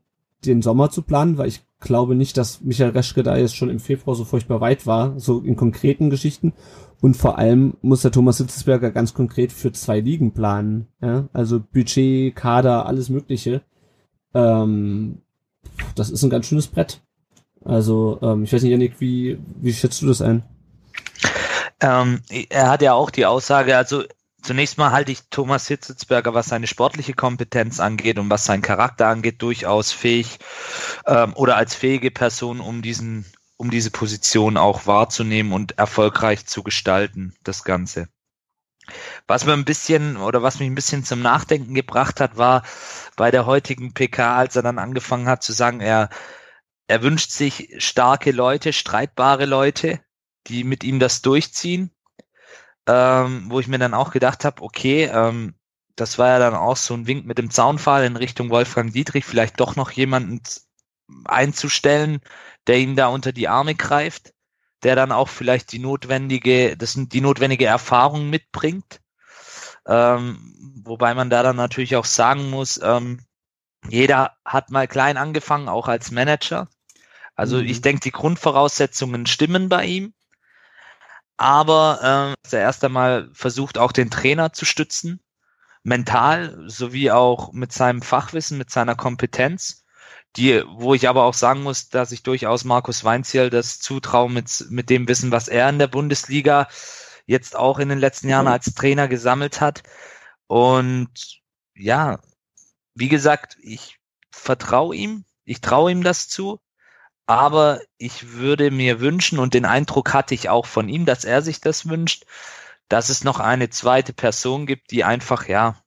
den 0.44 0.62
Sommer 0.62 0.90
zu 0.90 1.02
planen, 1.02 1.38
weil 1.38 1.48
ich 1.48 1.62
glaube 1.80 2.14
nicht, 2.14 2.36
dass 2.36 2.60
Michael 2.60 2.90
Reschke 2.90 3.22
da 3.22 3.36
jetzt 3.36 3.56
schon 3.56 3.70
im 3.70 3.80
Februar 3.80 4.16
so 4.16 4.24
furchtbar 4.24 4.60
weit 4.60 4.86
war, 4.86 5.18
so 5.18 5.40
in 5.40 5.56
konkreten 5.56 6.10
Geschichten. 6.10 6.52
Und 7.00 7.16
vor 7.16 7.38
allem 7.38 7.74
muss 7.80 8.02
der 8.02 8.10
Thomas 8.10 8.38
Sitzesberger 8.38 8.90
ganz 8.90 9.14
konkret 9.14 9.52
für 9.52 9.72
zwei 9.72 10.00
Ligen 10.00 10.32
planen. 10.32 10.88
Ja? 11.00 11.28
Also 11.32 11.60
Budget, 11.60 12.34
Kader, 12.34 12.86
alles 12.86 13.08
Mögliche. 13.08 13.62
Ähm, 14.34 15.18
das 15.94 16.10
ist 16.10 16.22
ein 16.22 16.30
ganz 16.30 16.46
schönes 16.46 16.66
Brett. 16.66 17.00
Also, 17.64 18.18
ähm, 18.22 18.44
ich 18.44 18.52
weiß 18.52 18.62
nicht, 18.62 18.72
Janik, 18.72 19.00
wie, 19.00 19.38
wie 19.60 19.72
schätzt 19.72 20.02
du 20.02 20.06
das 20.06 20.22
ein? 20.22 20.42
Ähm, 21.80 22.20
er 22.48 22.70
hat 22.70 22.82
ja 22.82 22.94
auch 22.94 23.10
die 23.10 23.26
Aussage, 23.26 23.76
also 23.76 24.02
zunächst 24.42 24.78
mal 24.78 24.90
halte 24.90 25.12
ich 25.12 25.28
Thomas 25.30 25.68
Hitzelsberger, 25.68 26.34
was 26.34 26.46
seine 26.46 26.66
sportliche 26.66 27.12
Kompetenz 27.12 27.80
angeht 27.80 28.18
und 28.18 28.30
was 28.30 28.44
seinen 28.44 28.62
Charakter 28.62 29.06
angeht, 29.06 29.42
durchaus 29.42 29.92
fähig 29.92 30.38
ähm, 31.06 31.34
oder 31.34 31.56
als 31.56 31.74
fähige 31.74 32.10
Person, 32.10 32.60
um 32.60 32.82
diesen, 32.82 33.26
um 33.58 33.70
diese 33.70 33.90
Position 33.90 34.56
auch 34.56 34.86
wahrzunehmen 34.86 35.52
und 35.52 35.78
erfolgreich 35.78 36.46
zu 36.46 36.62
gestalten, 36.62 37.34
das 37.42 37.64
Ganze. 37.64 38.08
Was 39.26 39.44
mir 39.44 39.52
ein 39.52 39.66
bisschen 39.66 40.16
oder 40.16 40.42
was 40.42 40.60
mich 40.60 40.70
ein 40.70 40.76
bisschen 40.76 41.04
zum 41.04 41.20
Nachdenken 41.20 41.74
gebracht 41.74 42.20
hat, 42.20 42.38
war 42.38 42.62
bei 43.16 43.30
der 43.30 43.44
heutigen 43.44 43.92
PK, 43.92 44.36
als 44.36 44.56
er 44.56 44.62
dann 44.62 44.78
angefangen 44.78 45.28
hat 45.28 45.42
zu 45.42 45.52
sagen, 45.52 45.80
er, 45.80 46.08
er 46.86 47.02
wünscht 47.02 47.30
sich 47.30 47.74
starke 47.78 48.30
Leute, 48.30 48.72
streitbare 48.72 49.44
Leute, 49.44 50.00
die 50.46 50.64
mit 50.64 50.84
ihm 50.84 51.00
das 51.00 51.20
durchziehen. 51.20 51.90
Ähm, 52.86 53.50
wo 53.50 53.60
ich 53.60 53.68
mir 53.68 53.78
dann 53.78 53.92
auch 53.92 54.12
gedacht 54.12 54.46
habe, 54.46 54.62
okay, 54.62 55.10
ähm, 55.12 55.54
das 55.94 56.16
war 56.16 56.28
ja 56.28 56.38
dann 56.38 56.54
auch 56.54 56.76
so 56.76 56.94
ein 56.94 57.06
Wink 57.06 57.26
mit 57.26 57.36
dem 57.36 57.50
Zaunpfahl 57.50 58.04
in 58.04 58.16
Richtung 58.16 58.48
Wolfgang 58.48 58.92
Dietrich, 58.94 59.26
vielleicht 59.26 59.60
doch 59.60 59.76
noch 59.76 59.90
jemanden 59.90 60.40
einzustellen, 61.24 62.20
der 62.66 62.78
ihm 62.78 62.96
da 62.96 63.08
unter 63.08 63.32
die 63.32 63.48
Arme 63.48 63.74
greift 63.74 64.32
der 64.82 64.94
dann 64.96 65.12
auch 65.12 65.28
vielleicht 65.28 65.72
die 65.72 65.78
notwendige, 65.78 66.76
das 66.76 66.92
sind 66.92 67.12
die 67.12 67.20
notwendige 67.20 67.66
Erfahrung 67.66 68.30
mitbringt. 68.30 69.00
Ähm, 69.86 70.54
wobei 70.84 71.14
man 71.14 71.30
da 71.30 71.42
dann 71.42 71.56
natürlich 71.56 71.96
auch 71.96 72.04
sagen 72.04 72.50
muss, 72.50 72.80
ähm, 72.82 73.24
jeder 73.88 74.36
hat 74.44 74.70
mal 74.70 74.86
klein 74.86 75.16
angefangen, 75.16 75.68
auch 75.68 75.88
als 75.88 76.10
Manager. 76.10 76.68
Also 77.34 77.58
mhm. 77.58 77.64
ich 77.64 77.80
denke, 77.80 78.00
die 78.00 78.12
Grundvoraussetzungen 78.12 79.26
stimmen 79.26 79.68
bei 79.68 79.86
ihm. 79.86 80.14
Aber 81.36 82.34
äh, 82.52 82.56
er 82.56 82.60
erst 82.60 82.84
einmal 82.84 83.30
versucht 83.32 83.78
auch 83.78 83.92
den 83.92 84.10
Trainer 84.10 84.52
zu 84.52 84.64
stützen, 84.64 85.20
mental 85.84 86.64
sowie 86.66 87.12
auch 87.12 87.52
mit 87.52 87.72
seinem 87.72 88.02
Fachwissen, 88.02 88.58
mit 88.58 88.70
seiner 88.70 88.96
Kompetenz 88.96 89.84
die, 90.36 90.62
wo 90.68 90.94
ich 90.94 91.08
aber 91.08 91.24
auch 91.24 91.34
sagen 91.34 91.62
muss, 91.62 91.88
dass 91.88 92.12
ich 92.12 92.22
durchaus 92.22 92.64
Markus 92.64 93.04
Weinziel 93.04 93.50
das 93.50 93.80
zutraue 93.80 94.30
mit, 94.30 94.66
mit 94.70 94.90
dem 94.90 95.08
Wissen, 95.08 95.32
was 95.32 95.48
er 95.48 95.68
in 95.68 95.78
der 95.78 95.88
Bundesliga 95.88 96.68
jetzt 97.26 97.56
auch 97.56 97.78
in 97.78 97.88
den 97.88 97.98
letzten 97.98 98.28
Jahren 98.28 98.48
als 98.48 98.74
Trainer 98.74 99.08
gesammelt 99.08 99.60
hat. 99.60 99.82
Und 100.46 101.40
ja, 101.74 102.20
wie 102.94 103.08
gesagt, 103.08 103.56
ich 103.60 103.98
vertraue 104.30 104.96
ihm, 104.96 105.24
ich 105.44 105.60
traue 105.60 105.90
ihm 105.92 106.02
das 106.02 106.28
zu, 106.28 106.60
aber 107.26 107.80
ich 107.98 108.32
würde 108.32 108.70
mir 108.70 109.00
wünschen, 109.00 109.38
und 109.38 109.54
den 109.54 109.66
Eindruck 109.66 110.14
hatte 110.14 110.34
ich 110.34 110.48
auch 110.48 110.66
von 110.66 110.88
ihm, 110.88 111.04
dass 111.04 111.24
er 111.24 111.42
sich 111.42 111.60
das 111.60 111.88
wünscht, 111.88 112.24
dass 112.88 113.10
es 113.10 113.24
noch 113.24 113.40
eine 113.40 113.68
zweite 113.70 114.14
Person 114.14 114.66
gibt, 114.66 114.90
die 114.90 115.04
einfach, 115.04 115.46
ja, 115.46 115.82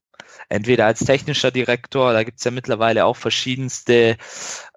entweder 0.52 0.86
als 0.86 1.00
technischer 1.00 1.50
Direktor, 1.52 2.14
da 2.14 2.24
gibt's 2.24 2.44
ja 2.44 2.52
mittlerweile 2.52 3.06
auch 3.06 3.16
verschiedenste 3.16 4.18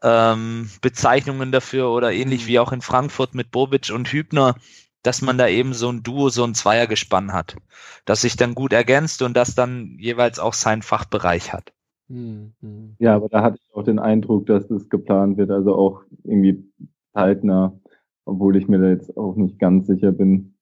ähm, 0.03 0.71
Bezeichnungen 0.81 1.53
dafür 1.53 1.91
oder 1.91 2.13
ähnlich 2.13 2.45
mhm. 2.45 2.49
wie 2.49 2.59
auch 2.61 2.73
in 2.73 2.81
Frankfurt 2.81 3.35
mit 3.35 3.51
Bobic 3.51 3.91
und 3.93 4.09
Hübner, 4.09 4.55
dass 5.03 5.21
man 5.21 5.37
da 5.37 5.49
eben 5.49 5.75
so 5.75 5.91
ein 5.91 6.03
Duo, 6.03 6.29
so 6.29 6.45
ein 6.45 6.55
Zweiergespann 6.55 7.33
hat, 7.33 7.57
das 8.05 8.23
sich 8.23 8.37
dann 8.37 8.55
gut 8.55 8.73
ergänzt 8.73 9.21
und 9.23 9.37
das 9.37 9.55
dann 9.55 9.97
jeweils 9.99 10.39
auch 10.39 10.55
seinen 10.55 10.83
Fachbereich 10.83 11.53
hat. 11.53 11.73
Mhm. 12.09 12.97
Ja, 12.99 13.17
aber 13.17 13.29
da 13.29 13.43
hatte 13.43 13.59
ich 13.61 13.75
auch 13.75 13.83
den 13.83 13.99
Eindruck, 13.99 14.47
dass 14.47 14.71
es 14.71 14.89
geplant 14.89 15.37
wird, 15.37 15.51
also 15.51 15.75
auch 15.75 16.03
irgendwie 16.23 16.65
zeitnah, 17.13 17.79
obwohl 18.25 18.57
ich 18.57 18.69
mir 18.69 18.79
da 18.79 18.89
jetzt 18.89 19.17
auch 19.17 19.37
nicht 19.37 19.59
ganz 19.59 19.89
sicher 19.89 20.13
bin. 20.13 20.55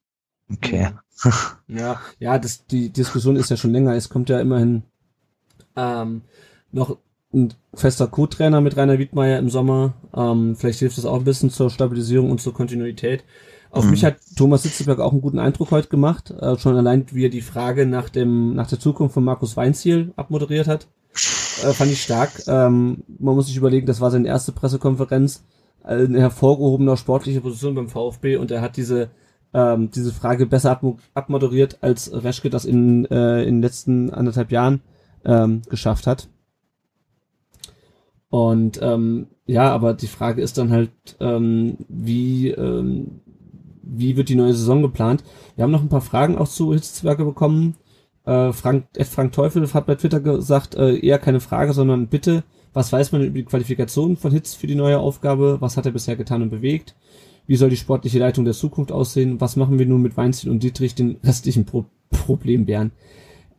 Okay. 0.51 0.89
Ja, 1.69 2.01
ja, 2.19 2.39
das, 2.39 2.67
die 2.67 2.91
Diskussion 2.91 3.37
ist 3.37 3.51
ja 3.51 3.57
schon 3.57 3.71
länger. 3.71 3.95
Es 3.95 4.09
kommt 4.09 4.29
ja 4.29 4.41
immerhin 4.41 4.83
ähm, 5.77 6.23
noch 6.71 6.99
ein 7.33 7.55
fester 7.75 8.07
Co-Trainer 8.07 8.61
mit 8.61 8.77
Rainer 8.77 8.99
Wiedmeier 8.99 9.39
im 9.39 9.49
Sommer. 9.49 9.95
Ähm, 10.15 10.57
vielleicht 10.57 10.81
hilft 10.81 10.99
das 10.99 11.07
auch 11.07 11.19
ein 11.19 11.25
bisschen 11.25 11.51
zur 11.51 11.71
Stabilisierung 11.71 12.31
und 12.31 12.41
zur 12.41 12.53
Kontinuität. 12.53 13.25
Auf 13.71 13.85
mhm. 13.85 13.93
mich 13.93 14.05
hat 14.05 14.17
Thomas 14.37 14.65
Sitzelberg 14.65 15.01
auch 15.01 15.13
einen 15.13 15.23
guten 15.23 15.39
Eindruck 15.39 15.71
heute 15.71 15.89
gemacht. 15.89 16.31
Äh, 16.31 16.59
schon 16.59 16.77
allein, 16.77 17.07
wie 17.13 17.25
er 17.25 17.31
die 17.31 17.41
Frage 17.41 17.87
nach 17.87 18.11
dem, 18.11 18.55
nach 18.55 18.69
der 18.69 18.79
Zukunft 18.79 19.15
von 19.15 19.25
Markus 19.25 19.57
Weinziel 19.57 20.13
abmoderiert 20.17 20.69
hat. 20.69 20.89
Äh, 21.15 21.73
fand 21.73 21.91
ich 21.91 22.03
stark. 22.03 22.31
Ähm, 22.47 23.03
man 23.19 23.35
muss 23.35 23.47
sich 23.47 23.57
überlegen, 23.57 23.87
das 23.87 24.01
war 24.01 24.11
seine 24.11 24.29
erste 24.29 24.53
Pressekonferenz. 24.53 25.45
Äh, 25.85 26.05
eine 26.05 26.21
hervorgehobener 26.21 26.99
sportliche 26.99 27.41
Position 27.41 27.75
beim 27.75 27.89
VfB 27.89 28.37
und 28.37 28.51
er 28.51 28.61
hat 28.61 28.77
diese 28.77 29.11
ähm, 29.55 29.91
diese 29.91 30.13
Frage 30.13 30.47
besser 30.47 30.81
abmoderiert, 31.15 31.79
als 31.83 32.11
Reschke 32.13 32.49
das 32.49 32.65
in, 32.65 33.05
äh, 33.07 33.43
in 33.43 33.57
den 33.57 33.63
letzten 33.63 34.11
anderthalb 34.11 34.51
Jahren 34.51 34.81
ähm, 35.25 35.63
geschafft 35.69 36.07
hat. 36.07 36.29
Und 38.31 38.81
ähm, 38.83 39.27
ja, 39.47 39.71
aber 39.71 39.93
die 39.93 40.07
Frage 40.07 40.41
ist 40.41 40.57
dann 40.57 40.71
halt, 40.71 40.91
ähm, 41.21 41.77
wie, 41.89 42.49
ähm, 42.49 43.21
wie 43.83 44.17
wird 44.17 44.29
die 44.31 44.37
neue 44.37 44.55
Saison 44.55 44.81
geplant? 44.81 45.23
Wir 45.55 45.65
haben 45.65 45.71
noch 45.71 45.83
ein 45.83 45.91
paar 45.91 46.01
Fragen 46.01 46.39
auch 46.39 46.49
zu 46.49 46.73
Hitzwerke 46.73 47.25
bekommen. 47.25 47.75
Äh, 48.25 48.53
Frank, 48.53 48.87
Ed 48.97 49.09
Frank 49.09 49.33
Teufel 49.33 49.71
hat 49.75 49.87
bei 49.87 49.97
Twitter 49.97 50.21
gesagt, 50.21 50.75
äh, 50.77 50.97
eher 50.97 51.19
keine 51.19 51.41
Frage, 51.41 51.73
sondern 51.73 52.07
bitte, 52.07 52.45
was 52.73 52.93
weiß 52.93 53.13
man 53.13 53.23
über 53.23 53.39
die 53.39 53.45
Qualifikation 53.45 54.17
von 54.17 54.33
Hitz 54.33 54.55
für 54.55 54.67
die 54.67 54.77
neue 54.77 54.99
Aufgabe? 54.99 55.59
Was 55.61 55.77
hat 55.77 55.87
er 55.87 55.93
bisher 55.93 56.17
getan 56.17 56.41
und 56.43 56.51
bewegt? 56.51 56.95
Wie 57.47 57.57
soll 57.57 57.71
die 57.71 57.77
sportliche 57.77 58.19
Leitung 58.19 58.45
der 58.45 58.55
Zukunft 58.55 58.93
aussehen? 58.93 59.41
Was 59.41 59.57
machen 59.57 59.79
wir 59.79 59.87
nun 59.87 60.01
mit 60.01 60.17
Weinstein 60.17 60.53
und 60.53 60.63
Dietrich, 60.63 60.95
den 60.95 61.19
restlichen 61.23 61.67
Pro 61.67 61.85
Problembären? 62.11 62.93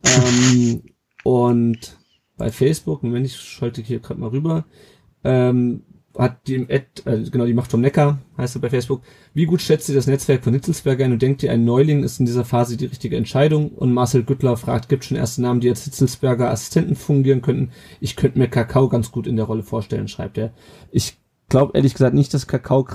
Ähm, 0.04 0.82
und 1.24 1.98
bei 2.36 2.50
Facebook, 2.50 3.02
Moment, 3.02 3.26
ich 3.26 3.36
schalte 3.36 3.82
hier 3.82 4.00
gerade 4.00 4.20
mal 4.20 4.30
rüber, 4.30 4.64
ähm, 5.24 5.82
hat 6.16 6.46
die 6.46 6.66
Ad, 6.70 6.86
äh, 7.06 7.28
genau 7.28 7.44
die 7.46 7.54
Macht 7.54 7.70
vom 7.70 7.80
Neckar, 7.80 8.18
heißt 8.38 8.56
er 8.56 8.60
bei 8.60 8.70
Facebook. 8.70 9.02
Wie 9.32 9.46
gut 9.46 9.60
schätzt 9.60 9.88
ihr 9.88 9.94
das 9.94 10.06
Netzwerk 10.06 10.44
von 10.44 10.52
Hitzelsberger 10.52 11.04
ein 11.04 11.12
und 11.12 11.22
denkt 11.22 11.42
ihr, 11.42 11.50
ein 11.50 11.64
Neuling 11.64 12.04
ist 12.04 12.20
in 12.20 12.26
dieser 12.26 12.44
Phase 12.44 12.76
die 12.76 12.86
richtige 12.86 13.16
Entscheidung? 13.16 13.70
Und 13.70 13.92
Marcel 13.92 14.22
Güttler 14.22 14.56
fragt, 14.56 14.88
gibt 14.88 15.04
schon 15.04 15.16
erste 15.16 15.42
Namen, 15.42 15.60
die 15.60 15.68
als 15.68 15.84
Hitzelsberger 15.84 16.50
Assistenten 16.50 16.94
fungieren 16.94 17.42
könnten? 17.42 17.70
Ich 18.00 18.14
könnte 18.14 18.38
mir 18.38 18.48
Kakao 18.48 18.88
ganz 18.88 19.10
gut 19.10 19.26
in 19.26 19.36
der 19.36 19.46
Rolle 19.46 19.64
vorstellen, 19.64 20.06
schreibt 20.06 20.38
er. 20.38 20.52
Ich 20.92 21.16
glaube 21.48 21.72
ehrlich 21.74 21.94
gesagt 21.94 22.14
nicht, 22.14 22.32
dass 22.32 22.46
Kakao, 22.46 22.86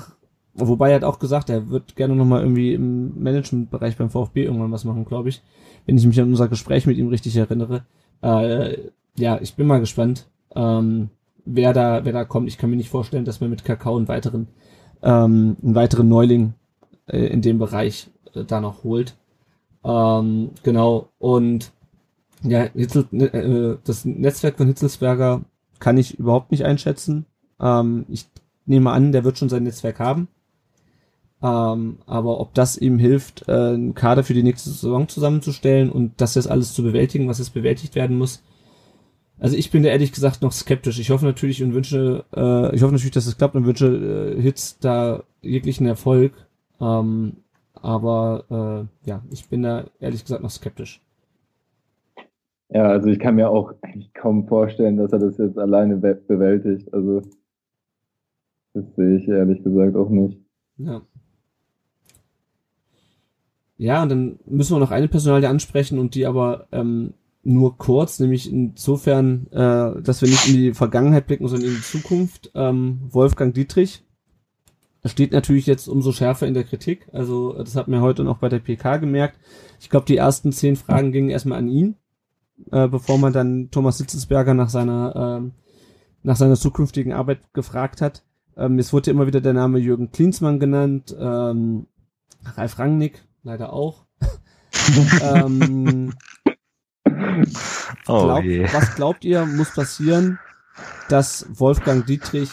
wobei 0.54 0.92
er 0.92 0.96
hat 0.96 1.04
auch 1.04 1.20
gesagt, 1.20 1.50
er 1.50 1.70
wird 1.70 1.98
gerne 1.98 2.16
nochmal 2.16 2.42
irgendwie 2.42 2.74
im 2.74 3.22
Managementbereich 3.22 3.98
beim 3.98 4.10
VfB 4.10 4.46
irgendwann 4.46 4.72
was 4.72 4.86
machen, 4.86 5.04
glaube 5.04 5.30
ich. 5.30 5.42
Wenn 5.86 5.98
ich 5.98 6.06
mich 6.06 6.22
an 6.22 6.30
unser 6.30 6.48
Gespräch 6.48 6.86
mit 6.86 6.98
ihm 6.98 7.10
richtig 7.10 7.36
erinnere. 7.36 7.86
Äh, 8.22 8.90
ja, 9.18 9.40
ich 9.42 9.56
bin 9.56 9.68
mal 9.68 9.80
gespannt, 9.80 10.28
ähm, 10.56 11.10
wer 11.46 11.74
da, 11.74 12.06
wer 12.06 12.14
da 12.14 12.26
kommt. 12.26 12.48
Ich 12.48 12.58
kann 12.58 12.70
mir 12.70 12.76
nicht 12.76 12.90
vorstellen, 12.90 13.26
dass 13.26 13.42
man 13.42 13.50
mit 13.50 13.66
Kakao 13.66 13.98
einen 13.98 14.08
weiteren, 14.08 14.48
ähm, 15.02 15.58
einen 15.62 15.76
weiteren 15.76 16.08
Neuling 16.08 16.54
äh, 17.08 17.28
in 17.28 17.42
dem 17.42 17.60
Bereich 17.60 18.10
äh, 18.34 18.44
da 18.44 18.62
noch 18.62 18.84
holt. 18.84 19.16
Ähm, 19.84 20.52
genau. 20.64 21.10
Und 21.18 21.72
ja, 22.44 22.68
Hitzel, 22.74 23.06
ne, 23.12 23.26
äh, 23.34 23.78
das 23.84 24.06
Netzwerk 24.06 24.58
von 24.58 24.68
Hitzelsberger 24.68 25.42
kann 25.80 25.98
ich 25.98 26.20
überhaupt 26.20 26.52
nicht 26.52 26.66
einschätzen. 26.66 27.26
Ähm, 27.60 28.06
ich 28.10 28.28
nehme 28.66 28.92
an, 28.92 29.12
der 29.12 29.24
wird 29.24 29.38
schon 29.38 29.50
sein 29.50 29.64
Netzwerk 29.64 30.00
haben. 30.00 30.28
Ähm, 31.42 32.00
aber 32.06 32.40
ob 32.40 32.54
das 32.54 32.78
ihm 32.78 33.00
hilft, 33.00 33.48
äh, 33.48 33.52
einen 33.52 33.96
Kader 33.96 34.24
für 34.24 34.34
die 34.34 34.44
nächste 34.44 34.70
Saison 34.70 35.08
zusammenzustellen 35.08 35.90
und 35.90 36.20
das 36.20 36.36
jetzt 36.36 36.50
alles 36.52 36.74
zu 36.74 36.84
bewältigen, 36.84 37.28
was 37.28 37.40
jetzt 37.40 37.54
bewältigt 37.54 37.96
werden 37.96 38.18
muss. 38.18 38.44
Also 39.40 39.56
ich 39.56 39.72
bin 39.72 39.84
da 39.84 39.90
ehrlich 39.90 40.12
gesagt 40.12 40.42
noch 40.42 40.52
skeptisch. 40.52 41.00
Ich 41.00 41.12
hoffe 41.12 41.26
natürlich 41.26 41.64
und 41.64 41.74
wünsche, 41.74 42.26
äh, 42.36 42.76
ich 42.76 42.82
hoffe 42.82 42.94
natürlich, 42.94 43.14
dass 43.14 43.26
es 43.26 43.38
klappt 43.38 43.56
und 43.56 43.66
wünsche 43.66 44.36
äh, 44.38 44.42
Hits 44.42 44.80
da 44.80 45.24
jeglichen 45.42 45.88
Erfolg. 45.88 46.34
Ähm, 46.82 47.38
aber 47.74 48.90
äh, 49.06 49.10
ja, 49.10 49.24
ich 49.32 49.48
bin 49.48 49.64
da 49.64 49.86
ehrlich 50.02 50.24
gesagt 50.24 50.44
noch 50.44 50.50
skeptisch. 50.50 51.02
Ja, 52.70 52.84
also 52.90 53.08
ich 53.08 53.20
kann 53.20 53.36
mir 53.36 53.50
auch 53.50 53.74
eigentlich 53.82 54.14
kaum 54.14 54.46
vorstellen, 54.48 54.98
dass 54.98 55.14
er 55.14 55.20
das 55.20 55.38
jetzt 55.38 55.58
alleine 55.58 55.96
bewältigt. 55.96 56.94
Also 56.94 57.22
das 58.74 58.84
sehe 58.96 59.18
ich 59.18 59.28
ehrlich 59.28 59.64
gesagt 59.64 59.96
auch 59.96 60.10
nicht. 60.10 60.38
Ja. 60.78 61.02
Ja, 63.80 64.04
und 64.04 64.10
dann 64.10 64.40
müssen 64.46 64.76
wir 64.76 64.80
noch 64.80 64.92
eine 64.92 65.08
Personalie 65.08 65.48
ansprechen 65.48 66.00
und 66.00 66.14
die 66.14 66.26
aber 66.26 66.68
ähm, 66.74 67.14
nur 67.44 67.78
kurz, 67.78 68.20
nämlich 68.20 68.52
insofern, 68.52 69.48
äh, 69.52 70.02
dass 70.02 70.22
wir 70.22 70.28
nicht 70.28 70.50
in 70.50 70.54
die 70.54 70.74
Vergangenheit 70.74 71.28
blicken, 71.28 71.48
sondern 71.48 71.70
in 71.70 71.76
die 71.76 71.82
Zukunft. 71.82 72.52
Ähm, 72.56 73.00
Wolfgang 73.10 73.54
Dietrich 73.54 74.04
steht 75.06 75.32
natürlich 75.32 75.66
jetzt 75.66 75.88
umso 75.88 76.12
schärfer 76.12 76.46
in 76.46 76.56
der 76.56 76.66
Kritik. 76.66 77.08
Also 77.14 77.54
das 77.54 77.78
hat 77.78 77.88
mir 77.88 78.02
heute 78.02 78.26
noch 78.26 78.40
bei 78.40 78.50
der 78.50 78.60
PK 78.60 78.98
gemerkt. 78.98 79.40
Ich 79.80 79.90
glaube, 79.90 80.06
die 80.06 80.18
ersten 80.18 80.52
zehn 80.52 80.76
Fragen 80.76 81.14
gingen 81.14 81.30
erstmal 81.30 81.60
an 81.60 81.70
ihn, 81.70 81.96
äh, 82.72 82.90
bevor 82.90 83.18
man 83.18 83.32
dann 83.32 83.72
Thomas 83.72 83.98
Sitzesberger 83.98 84.54
nach 84.54 84.70
seiner 84.70 85.42
äh, 85.42 85.50
nach 86.22 86.36
seiner 86.36 86.58
zukünftigen 86.58 87.14
Arbeit 87.14 87.54
gefragt 87.54 88.02
hat. 88.02 88.24
Ähm, 88.58 88.78
es 88.78 88.92
wurde 88.92 89.10
immer 89.12 89.26
wieder 89.26 89.40
der 89.40 89.54
Name 89.54 89.80
Jürgen 89.80 90.12
Klinsmann 90.12 90.60
genannt, 90.60 91.16
ähm, 91.18 91.88
Ralf 92.44 92.78
Rangnick, 92.78 93.24
leider 93.50 93.74
auch. 93.74 94.06
ähm, 95.24 96.14
oh 98.08 98.24
Glaub, 98.24 98.44
was 98.74 98.96
glaubt 98.96 99.26
ihr, 99.26 99.46
muss 99.46 99.74
passieren, 99.74 100.38
dass 101.10 101.48
Wolfgang 101.50 102.06
Dietrich, 102.06 102.52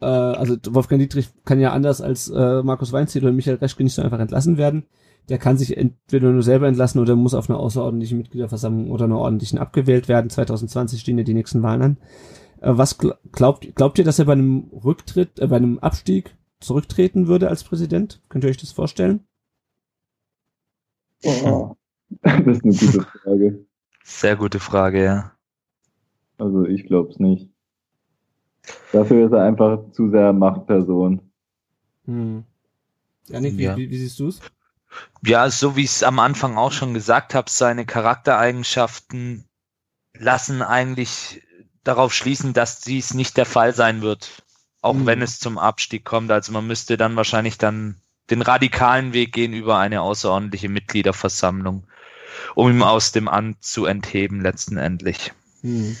äh, 0.00 0.06
also 0.06 0.56
Wolfgang 0.70 1.00
Dietrich 1.00 1.28
kann 1.44 1.60
ja 1.60 1.72
anders 1.72 2.00
als 2.00 2.30
äh, 2.30 2.62
Markus 2.62 2.92
Weinziel 2.92 3.24
oder 3.24 3.32
Michael 3.32 3.58
Reschke 3.58 3.84
nicht 3.84 3.94
so 3.94 4.02
einfach 4.02 4.18
entlassen 4.18 4.56
werden. 4.56 4.86
Der 5.28 5.38
kann 5.38 5.58
sich 5.58 5.76
entweder 5.76 6.30
nur 6.30 6.42
selber 6.42 6.68
entlassen 6.68 7.00
oder 7.00 7.16
muss 7.16 7.34
auf 7.34 7.50
einer 7.50 7.58
außerordentlichen 7.58 8.16
Mitgliederversammlung 8.16 8.90
oder 8.90 9.04
einer 9.04 9.18
ordentlichen 9.18 9.58
abgewählt 9.58 10.08
werden. 10.08 10.30
2020 10.30 11.00
stehen 11.00 11.18
ja 11.18 11.24
die 11.24 11.34
nächsten 11.34 11.62
Wahlen 11.62 11.82
an. 11.82 11.96
Äh, 12.60 12.78
was 12.78 12.96
glaubt, 12.96 13.74
glaubt 13.74 13.98
ihr, 13.98 14.04
dass 14.04 14.18
er 14.18 14.24
bei 14.24 14.32
einem 14.32 14.70
Rücktritt, 14.72 15.40
äh, 15.40 15.48
bei 15.48 15.56
einem 15.56 15.78
Abstieg 15.80 16.36
zurücktreten 16.60 17.26
würde 17.26 17.48
als 17.48 17.64
Präsident? 17.64 18.22
Könnt 18.30 18.44
ihr 18.44 18.50
euch 18.50 18.56
das 18.56 18.72
vorstellen? 18.72 19.26
Oh, 21.26 21.76
das 22.22 22.58
ist 22.58 22.64
eine 22.64 22.74
gute 22.74 23.02
Frage. 23.02 23.66
Sehr 24.04 24.36
gute 24.36 24.60
Frage, 24.60 25.04
ja. 25.04 25.32
Also 26.38 26.64
ich 26.64 26.86
glaube 26.86 27.10
es 27.10 27.18
nicht. 27.18 27.50
Dafür 28.92 29.26
ist 29.26 29.32
er 29.32 29.42
einfach 29.42 29.90
zu 29.92 30.10
sehr 30.10 30.32
Machtperson. 30.32 31.20
Hm. 32.04 32.44
Janik, 33.26 33.58
ja. 33.58 33.76
wie, 33.76 33.90
wie, 33.90 33.98
siehst 33.98 34.18
du 34.20 34.28
es? 34.28 34.40
Ja, 35.24 35.50
so 35.50 35.76
wie 35.76 35.82
ich 35.82 35.90
es 35.90 36.02
am 36.02 36.18
Anfang 36.18 36.56
auch 36.56 36.72
schon 36.72 36.94
gesagt 36.94 37.34
habe, 37.34 37.50
seine 37.50 37.84
Charaktereigenschaften 37.84 39.44
lassen 40.14 40.62
eigentlich 40.62 41.42
darauf 41.82 42.14
schließen, 42.14 42.52
dass 42.52 42.80
dies 42.80 43.14
nicht 43.14 43.36
der 43.36 43.46
Fall 43.46 43.74
sein 43.74 44.02
wird, 44.02 44.42
auch 44.82 44.94
hm. 44.94 45.06
wenn 45.06 45.22
es 45.22 45.38
zum 45.38 45.58
Abstieg 45.58 46.04
kommt. 46.04 46.30
Also 46.30 46.52
man 46.52 46.66
müsste 46.66 46.96
dann 46.96 47.16
wahrscheinlich 47.16 47.58
dann 47.58 47.96
den 48.30 48.42
radikalen 48.42 49.12
Weg 49.12 49.32
gehen 49.32 49.52
über 49.52 49.78
eine 49.78 50.02
außerordentliche 50.02 50.68
Mitgliederversammlung, 50.68 51.84
um 52.54 52.70
ihn 52.70 52.82
aus 52.82 53.12
dem 53.12 53.28
Amt 53.28 53.62
zu 53.62 53.86
entheben 53.86 54.40
letztendlich. 54.40 55.32
Hm. 55.62 55.96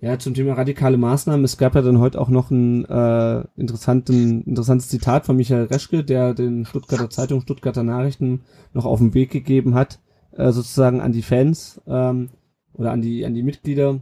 Ja, 0.00 0.18
zum 0.18 0.34
Thema 0.34 0.54
radikale 0.54 0.98
Maßnahmen. 0.98 1.44
Es 1.44 1.56
gab 1.56 1.74
ja 1.74 1.80
dann 1.80 1.98
heute 1.98 2.20
auch 2.20 2.28
noch 2.28 2.50
ein 2.50 2.84
äh, 2.84 3.44
interessanten, 3.56 4.42
interessantes 4.42 4.88
Zitat 4.88 5.24
von 5.24 5.36
Michael 5.36 5.64
Reschke, 5.64 6.04
der 6.04 6.34
den 6.34 6.66
Stuttgarter 6.66 7.08
Zeitung, 7.08 7.40
Stuttgarter 7.40 7.82
Nachrichten 7.82 8.42
noch 8.74 8.84
auf 8.84 8.98
den 8.98 9.14
Weg 9.14 9.30
gegeben 9.30 9.74
hat, 9.74 9.98
äh, 10.32 10.52
sozusagen 10.52 11.00
an 11.00 11.12
die 11.12 11.22
Fans 11.22 11.80
ähm, 11.86 12.28
oder 12.74 12.92
an 12.92 13.00
die, 13.00 13.24
an 13.24 13.32
die 13.32 13.42
Mitglieder, 13.42 14.00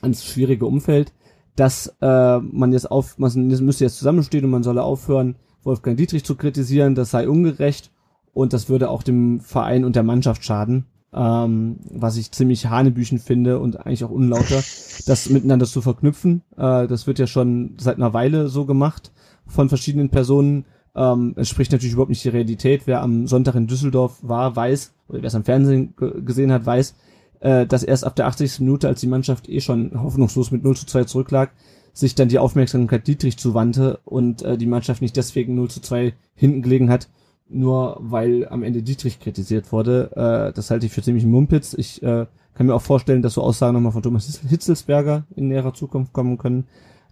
ans 0.00 0.24
schwierige 0.24 0.64
Umfeld, 0.64 1.12
dass 1.56 1.96
äh, 2.00 2.38
man 2.38 2.72
jetzt 2.72 2.88
auf, 2.90 3.18
man 3.18 3.32
müsste 3.34 3.84
jetzt 3.84 3.98
zusammenstehen 3.98 4.44
und 4.44 4.52
man 4.52 4.62
solle 4.62 4.84
aufhören, 4.84 5.36
Wolfgang 5.66 5.98
Dietrich 5.98 6.24
zu 6.24 6.36
kritisieren, 6.36 6.94
das 6.94 7.10
sei 7.10 7.28
ungerecht 7.28 7.90
und 8.32 8.52
das 8.52 8.68
würde 8.68 8.88
auch 8.88 9.02
dem 9.02 9.40
Verein 9.40 9.84
und 9.84 9.96
der 9.96 10.02
Mannschaft 10.02 10.44
schaden 10.44 10.86
ähm, 11.16 11.78
was 11.90 12.16
ich 12.16 12.30
ziemlich 12.30 12.66
hanebüchen 12.66 13.18
finde 13.18 13.58
und 13.58 13.80
eigentlich 13.80 14.04
auch 14.04 14.10
unlauter, 14.10 14.62
das 15.06 15.30
miteinander 15.30 15.66
zu 15.66 15.80
verknüpfen. 15.80 16.42
Äh, 16.56 16.86
das 16.86 17.06
wird 17.06 17.18
ja 17.18 17.26
schon 17.26 17.74
seit 17.78 17.96
einer 17.96 18.12
Weile 18.12 18.48
so 18.48 18.66
gemacht 18.66 19.12
von 19.46 19.68
verschiedenen 19.68 20.10
Personen. 20.10 20.66
Ähm, 20.94 21.34
es 21.36 21.48
spricht 21.48 21.72
natürlich 21.72 21.94
überhaupt 21.94 22.10
nicht 22.10 22.24
die 22.24 22.28
Realität. 22.30 22.82
Wer 22.86 23.00
am 23.02 23.26
Sonntag 23.26 23.54
in 23.54 23.66
Düsseldorf 23.66 24.18
war, 24.22 24.54
weiß, 24.54 24.94
oder 25.08 25.22
wer 25.22 25.28
es 25.28 25.34
am 25.34 25.44
Fernsehen 25.44 25.94
gesehen 25.96 26.52
hat, 26.52 26.66
weiß, 26.66 26.94
äh, 27.40 27.66
dass 27.66 27.82
erst 27.82 28.04
ab 28.04 28.16
der 28.16 28.26
80. 28.26 28.60
Minute, 28.60 28.88
als 28.88 29.00
die 29.00 29.06
Mannschaft 29.06 29.48
eh 29.48 29.60
schon 29.60 30.02
hoffnungslos 30.02 30.50
mit 30.50 30.64
0 30.64 30.76
zu 30.76 30.86
2 30.86 31.04
zurücklag, 31.04 31.52
sich 31.96 32.14
dann 32.14 32.28
die 32.28 32.38
Aufmerksamkeit 32.38 33.06
Dietrich 33.06 33.38
zuwandte 33.38 34.00
und 34.04 34.42
äh, 34.42 34.58
die 34.58 34.66
Mannschaft 34.66 35.00
nicht 35.00 35.16
deswegen 35.16 35.54
0 35.54 35.70
zu 35.70 35.80
2 35.80 36.12
hinten 36.34 36.60
gelegen 36.60 36.90
hat, 36.90 37.08
nur 37.48 37.96
weil 38.00 38.46
am 38.48 38.62
Ende 38.62 38.82
Dietrich 38.82 39.18
kritisiert 39.18 39.72
wurde. 39.72 40.10
Äh, 40.14 40.52
das 40.52 40.70
halte 40.70 40.84
ich 40.84 40.92
für 40.92 41.00
ziemlich 41.00 41.24
Mumpitz. 41.24 41.72
Ich 41.72 42.02
äh, 42.02 42.26
kann 42.52 42.66
mir 42.66 42.74
auch 42.74 42.82
vorstellen, 42.82 43.22
dass 43.22 43.32
so 43.32 43.42
Aussagen 43.42 43.72
nochmal 43.72 43.92
von 43.92 44.02
Thomas 44.02 44.40
Hitzelsberger 44.46 45.24
in 45.36 45.48
näherer 45.48 45.72
Zukunft 45.72 46.12
kommen 46.12 46.36
können. 46.36 46.66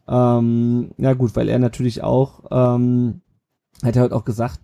Ähm, 0.06 0.90
ja 0.98 1.14
gut, 1.14 1.34
weil 1.34 1.48
er 1.48 1.58
natürlich 1.58 2.02
auch, 2.02 2.44
ähm, 2.50 3.22
hat 3.82 3.96
er 3.96 4.02
heute 4.02 4.16
auch 4.16 4.26
gesagt, 4.26 4.60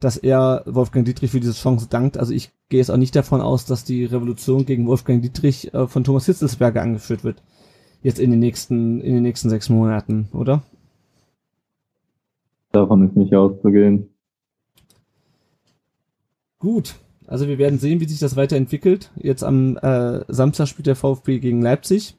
dass 0.00 0.18
er 0.18 0.64
Wolfgang 0.66 1.06
Dietrich 1.06 1.30
für 1.30 1.40
diese 1.40 1.54
Chance 1.54 1.86
dankt. 1.88 2.18
Also 2.18 2.34
ich 2.34 2.52
gehe 2.68 2.80
jetzt 2.80 2.90
auch 2.90 2.98
nicht 2.98 3.16
davon 3.16 3.40
aus, 3.40 3.64
dass 3.64 3.84
die 3.84 4.04
Revolution 4.04 4.66
gegen 4.66 4.86
Wolfgang 4.86 5.22
Dietrich 5.22 5.72
äh, 5.72 5.86
von 5.86 6.04
Thomas 6.04 6.26
Hitzelsberger 6.26 6.82
angeführt 6.82 7.24
wird. 7.24 7.42
Jetzt 8.06 8.20
in 8.20 8.30
den 8.30 8.38
nächsten, 8.38 9.00
in 9.00 9.14
den 9.14 9.24
nächsten 9.24 9.50
sechs 9.50 9.68
Monaten, 9.68 10.28
oder? 10.32 10.62
Davon 12.70 13.08
ist 13.08 13.16
nicht 13.16 13.34
auszugehen. 13.34 14.10
Gut, 16.60 16.94
also 17.26 17.48
wir 17.48 17.58
werden 17.58 17.80
sehen, 17.80 17.98
wie 17.98 18.06
sich 18.06 18.20
das 18.20 18.36
weiterentwickelt. 18.36 19.10
Jetzt 19.16 19.42
am 19.42 19.76
äh, 19.78 20.20
Samstag 20.32 20.68
spielt 20.68 20.86
der 20.86 20.94
VfB 20.94 21.40
gegen 21.40 21.60
Leipzig. 21.60 22.14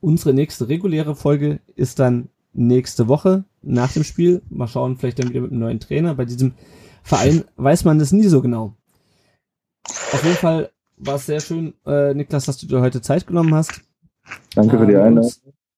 Unsere 0.00 0.34
nächste 0.34 0.68
reguläre 0.68 1.14
Folge 1.14 1.60
ist 1.76 2.00
dann 2.00 2.28
nächste 2.52 3.06
Woche 3.06 3.44
nach 3.62 3.92
dem 3.92 4.02
Spiel. 4.02 4.42
Mal 4.50 4.66
schauen, 4.66 4.96
vielleicht 4.96 5.20
dann 5.20 5.28
wieder 5.28 5.42
mit 5.42 5.52
einem 5.52 5.60
neuen 5.60 5.78
Trainer. 5.78 6.16
Bei 6.16 6.24
diesem 6.24 6.54
Verein 7.04 7.44
weiß 7.56 7.84
man 7.84 8.00
das 8.00 8.10
nie 8.10 8.26
so 8.26 8.42
genau. 8.42 8.74
Auf 9.86 10.24
jeden 10.24 10.34
Fall 10.34 10.72
war 10.96 11.14
es 11.14 11.26
sehr 11.26 11.38
schön, 11.38 11.74
äh, 11.86 12.12
Niklas, 12.12 12.46
dass 12.46 12.58
du 12.58 12.66
dir 12.66 12.80
heute 12.80 13.02
Zeit 13.02 13.28
genommen 13.28 13.54
hast. 13.54 13.85
Danke 14.54 14.78
für 14.78 14.86
die 14.86 14.96
Einladung 14.96 15.30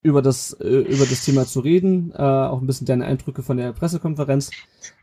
über 0.03 0.23
das, 0.23 0.53
äh, 0.61 0.69
über 0.69 1.07
das 1.07 1.25
Thema 1.25 1.47
zu 1.47 1.61
reden, 1.61 2.13
äh, 2.15 2.23
auch 2.23 2.61
ein 2.61 2.67
bisschen 2.67 2.87
deine 2.87 3.05
Eindrücke 3.05 3.43
von 3.43 3.57
der 3.57 3.73
Pressekonferenz 3.73 4.51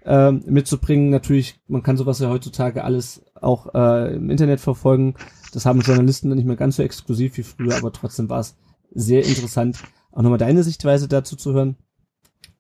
äh, 0.06 0.32
mitzubringen. 0.32 1.10
Natürlich, 1.10 1.60
man 1.68 1.84
kann 1.84 1.98
sowas 1.98 2.20
ja 2.20 2.30
heutzutage 2.30 2.84
alles 2.84 3.22
auch 3.36 3.74
äh, 3.74 4.16
im 4.16 4.30
Internet 4.30 4.60
verfolgen. 4.60 5.16
Das 5.54 5.66
haben 5.66 5.82
Journalisten 5.82 6.30
dann 6.30 6.38
nicht 6.38 6.48
mehr 6.48 6.56
ganz 6.56 6.78
so 6.78 6.84
exklusiv 6.84 7.38
wie 7.38 7.44
früher, 7.44 7.76
aber 7.76 7.92
trotzdem 7.92 8.30
war 8.30 8.40
es 8.40 8.56
sehr 8.92 9.26
interessant, 9.26 9.80
auch 10.12 10.22
nochmal 10.22 10.38
deine 10.38 10.64
Sichtweise 10.64 11.08
dazu 11.08 11.36
zu 11.36 11.54
hören. 11.54 11.76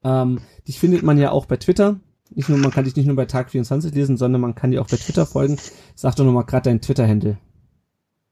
Ähm, 0.03 0.39
dich 0.67 0.79
findet 0.79 1.03
man 1.03 1.17
ja 1.17 1.31
auch 1.31 1.45
bei 1.45 1.57
Twitter. 1.57 1.99
Nicht 2.33 2.49
nur, 2.49 2.57
man 2.57 2.71
kann 2.71 2.83
dich 2.83 2.95
nicht 2.95 3.05
nur 3.05 3.15
bei 3.15 3.25
Tag 3.25 3.51
24 3.51 3.93
lesen, 3.93 4.17
sondern 4.17 4.41
man 4.41 4.55
kann 4.55 4.71
dir 4.71 4.81
auch 4.81 4.89
bei 4.89 4.97
Twitter 4.97 5.25
folgen. 5.25 5.57
Sag 5.95 6.15
doch 6.15 6.25
nochmal 6.25 6.43
gerade 6.43 6.69
deinen 6.69 6.81
Twitter-Handle. 6.81 7.37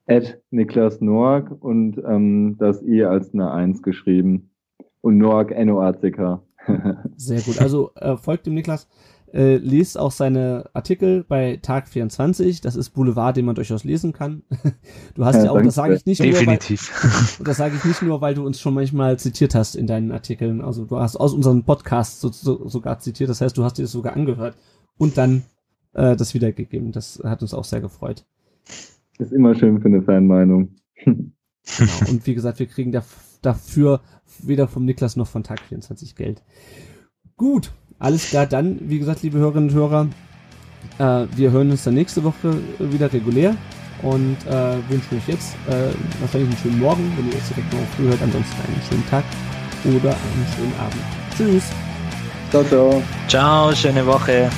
Ed 0.06 0.42
Niklas 0.52 1.02
Noack 1.02 1.52
und 1.64 1.98
ähm, 2.06 2.58
das 2.60 2.82
I 2.84 3.04
als 3.04 3.34
eine 3.34 3.52
Eins 3.52 3.82
geschrieben. 3.82 4.52
Und 5.02 5.18
Noack 5.18 5.52
N-O-A-C-K. 5.52 6.42
Sehr 7.18 7.42
gut. 7.42 7.62
Also 7.62 7.92
äh, 7.96 8.16
folgt 8.18 8.46
dem 8.46 8.54
Niklas. 8.54 8.88
Äh, 9.34 9.58
lest 9.58 9.98
auch 9.98 10.12
seine 10.12 10.70
Artikel 10.74 11.24
bei 11.24 11.58
Tag 11.62 11.88
24. 11.88 12.62
Das 12.62 12.76
ist 12.76 12.92
Boulevard, 12.92 13.36
den 13.36 13.46
man 13.46 13.56
durchaus 13.56 13.84
lesen 13.84 14.14
kann. 14.14 14.44
Du 15.16 15.26
hast 15.26 15.38
ja, 15.38 15.46
ja 15.46 15.52
auch, 15.52 15.62
das 15.62 15.76
sage 15.76 15.96
ich 15.96 16.06
nicht 16.06 16.24
Definitiv. 16.24 16.92
nur, 17.04 17.12
weil, 17.12 17.46
das 17.46 17.58
sage 17.58 17.76
ich 17.76 17.84
nicht 17.84 18.02
nur, 18.02 18.22
weil 18.22 18.34
du 18.34 18.46
uns 18.46 18.60
schon 18.60 18.74
manchmal 18.74 19.18
zitiert 19.20 19.54
hast 19.56 19.76
in 19.76 19.88
deinen 19.88 20.12
Artikeln. 20.12 20.62
Also 20.62 20.86
du 20.86 20.98
hast 21.00 21.16
aus 21.16 21.34
unserem 21.34 21.64
Podcast 21.64 22.22
so, 22.22 22.30
so, 22.30 22.68
sogar 22.68 23.00
zitiert. 23.00 23.30
Das 23.30 23.42
heißt, 23.42 23.58
du 23.58 23.64
hast 23.64 23.78
dir 23.78 23.84
das 23.84 23.92
sogar 23.92 24.14
angehört 24.14 24.56
und 24.98 25.18
dann 25.18 25.44
äh, 25.94 26.16
das 26.16 26.34
wiedergegeben. 26.34 26.92
Das 26.92 27.22
hat 27.24 27.42
uns 27.42 27.54
auch 27.54 27.64
sehr 27.64 27.82
gefreut. 27.82 28.26
Ist 29.20 29.32
immer 29.32 29.56
schön 29.56 29.80
für 29.80 29.88
eine 29.88 30.02
Fanmeinung. 30.02 30.76
Genau. 31.04 31.30
Und 32.10 32.26
wie 32.26 32.36
gesagt, 32.36 32.60
wir 32.60 32.66
kriegen 32.66 32.92
dafür 33.42 34.02
weder 34.42 34.68
vom 34.68 34.86
Niklas 34.86 35.16
noch 35.16 35.28
von 35.28 35.44
Tag 35.44 35.62
24 35.62 36.16
Geld. 36.16 36.44
Gut, 37.38 37.72
alles 38.00 38.30
klar. 38.30 38.46
Dann, 38.46 38.80
wie 38.90 39.00
gesagt, 39.00 39.24
liebe 39.24 39.38
Hörerinnen 39.38 39.70
und 39.70 39.76
Hörer, 39.76 40.08
äh, 41.00 41.28
wir 41.36 41.52
hören 41.52 41.72
uns 41.72 41.84
dann 41.84 41.94
nächste 41.94 42.24
Woche 42.24 42.58
wieder 42.80 43.12
regulär 43.12 43.56
und 44.02 44.38
äh, 44.48 44.78
wünschen 44.90 45.18
euch 45.18 45.28
jetzt 45.28 45.56
äh, 45.68 45.94
wahrscheinlich 46.20 46.50
einen 46.50 46.58
schönen 46.58 46.80
Morgen, 46.80 47.12
wenn 47.18 47.28
ihr 47.28 47.34
jetzt 47.34 47.50
direkt 47.50 47.74
noch 47.74 47.80
früh 47.96 48.08
hört. 48.08 48.22
Ansonsten 48.22 48.56
einen 48.68 48.82
schönen 48.90 49.06
Tag 49.08 49.24
oder 49.86 50.10
einen 50.10 50.48
schönen 50.56 50.74
Abend. 50.80 51.02
Tschüss. 51.38 51.72
Ciao, 52.50 52.64
ciao. 52.64 53.04
Ciao, 53.28 53.74
schöne 53.74 54.06
Woche. 54.06 54.50